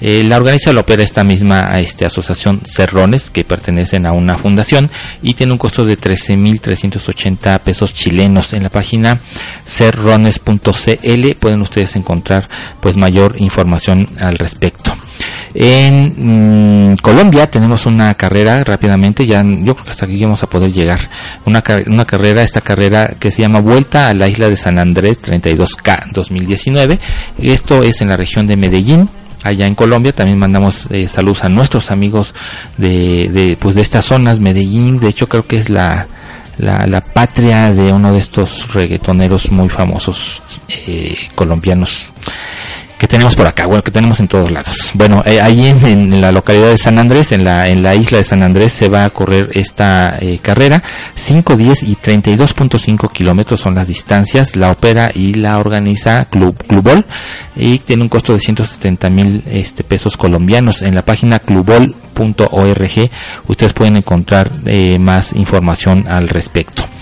[0.00, 4.88] Eh, la organiza la opera esta misma este, asociación Cerrones, que pertenecen a una fundación
[5.22, 8.52] y tiene un costo de 13.380 pesos chilenos.
[8.52, 9.20] En la página
[9.64, 12.48] serrones.cl pueden ustedes encontrar
[12.80, 14.95] pues mayor información al respecto.
[15.58, 20.48] En mmm, Colombia tenemos una carrera rápidamente, ya yo creo que hasta aquí vamos a
[20.48, 21.00] poder llegar.
[21.46, 25.22] Una, una carrera, esta carrera que se llama Vuelta a la isla de San Andrés
[25.22, 26.98] 32K 2019.
[27.40, 29.08] Esto es en la región de Medellín,
[29.44, 30.12] allá en Colombia.
[30.12, 32.34] También mandamos eh, saludos a nuestros amigos
[32.76, 35.00] de, pues de estas zonas, Medellín.
[35.00, 36.06] De hecho, creo que es la,
[36.58, 42.10] la, la patria de uno de estos reggaetoneros muy famosos eh, colombianos
[42.98, 44.92] que tenemos por acá, bueno, que tenemos en todos lados.
[44.94, 48.24] Bueno, eh, ahí en, la localidad de San Andrés, en la, en la isla de
[48.24, 50.82] San Andrés, se va a correr esta eh, carrera.
[51.14, 54.56] 5, 10 y 32.5 kilómetros son las distancias.
[54.56, 57.04] La opera y la organiza Club Clubol
[57.54, 60.82] y tiene un costo de 170 mil este, pesos colombianos.
[60.82, 63.10] En la página clubol.org
[63.48, 66.95] ustedes pueden encontrar eh, más información al respecto.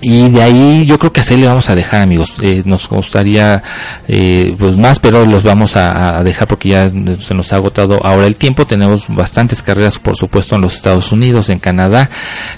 [0.00, 2.34] Y de ahí yo creo que así le vamos a dejar amigos.
[2.42, 3.62] Eh, nos gustaría
[4.08, 6.88] eh, pues más pero los vamos a, dejar porque ya
[7.18, 8.66] se nos ha agotado ahora el tiempo.
[8.66, 12.10] Tenemos bastantes carreras por supuesto en los Estados Unidos en Canadá.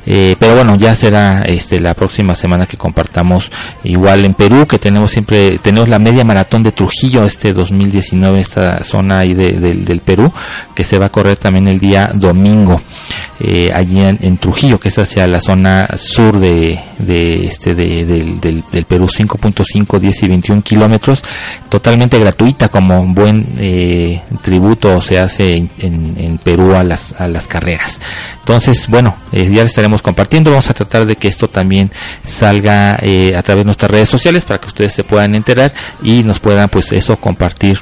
[0.07, 3.51] Eh, pero bueno ya será este la próxima semana que compartamos
[3.85, 8.83] igual en Perú que tenemos siempre tenemos la media maratón de Trujillo este 2019 esta
[8.85, 10.33] zona ahí de- del- del Perú
[10.75, 12.81] que se va a correr también el día domingo
[13.41, 18.41] eh, allí en, Trujillo, que es hacia la zona sur de, de este de- del,
[18.41, 21.23] del- del Perú, 5.5, 10 y 21 kilómetros,
[21.69, 27.13] totalmente gratuita como un buen eh, tributo se hace en, en- en Perú a las,
[27.21, 28.01] a las carreras.
[28.41, 31.91] Entonces, bueno, eh, ya le estaremos compartiendo, vamos a tratar de que esto también
[32.27, 35.73] salga eh, a través de nuestras redes sociales para que ustedes se puedan enterar
[36.03, 37.79] y nos puedan pues eso compartir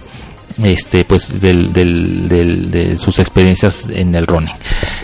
[0.64, 4.54] este pues del, del, de sus experiencias en el running.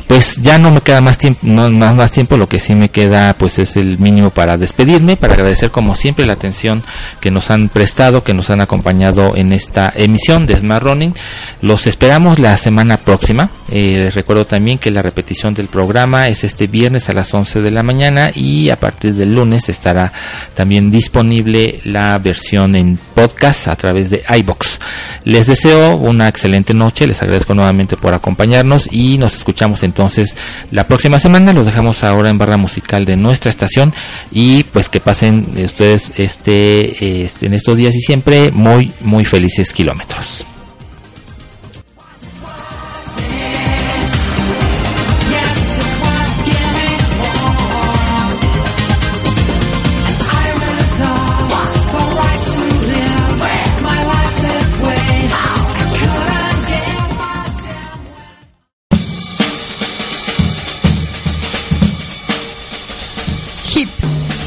[0.06, 2.88] Pues ya no me queda más tiempo no más, más tiempo lo que sí me
[2.88, 6.82] queda pues es el mínimo para despedirme para agradecer como siempre la atención
[7.20, 11.14] que nos han prestado que nos han acompañado en esta emisión de Smart Running.
[11.60, 13.50] Los esperamos la semana próxima.
[13.70, 17.60] Eh, les recuerdo también que la repetición del programa es este viernes a las 11
[17.60, 20.12] de la mañana y a partir del lunes estará
[20.54, 24.78] también disponible la versión en podcast a través de iBox.
[25.24, 30.36] Les deseo una excelente noche, les agradezco nuevamente por acompañarnos y nos escuchamos entonces
[30.70, 31.52] la próxima semana.
[31.52, 33.92] Los dejamos ahora en barra musical de nuestra estación
[34.30, 39.72] y pues que pasen ustedes este, este en estos días y siempre muy muy felices
[39.72, 40.44] kilómetros.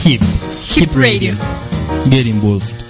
[0.06, 0.90] Hip, Hip.
[0.90, 1.34] Hip Radio.
[2.12, 2.85] Get involved.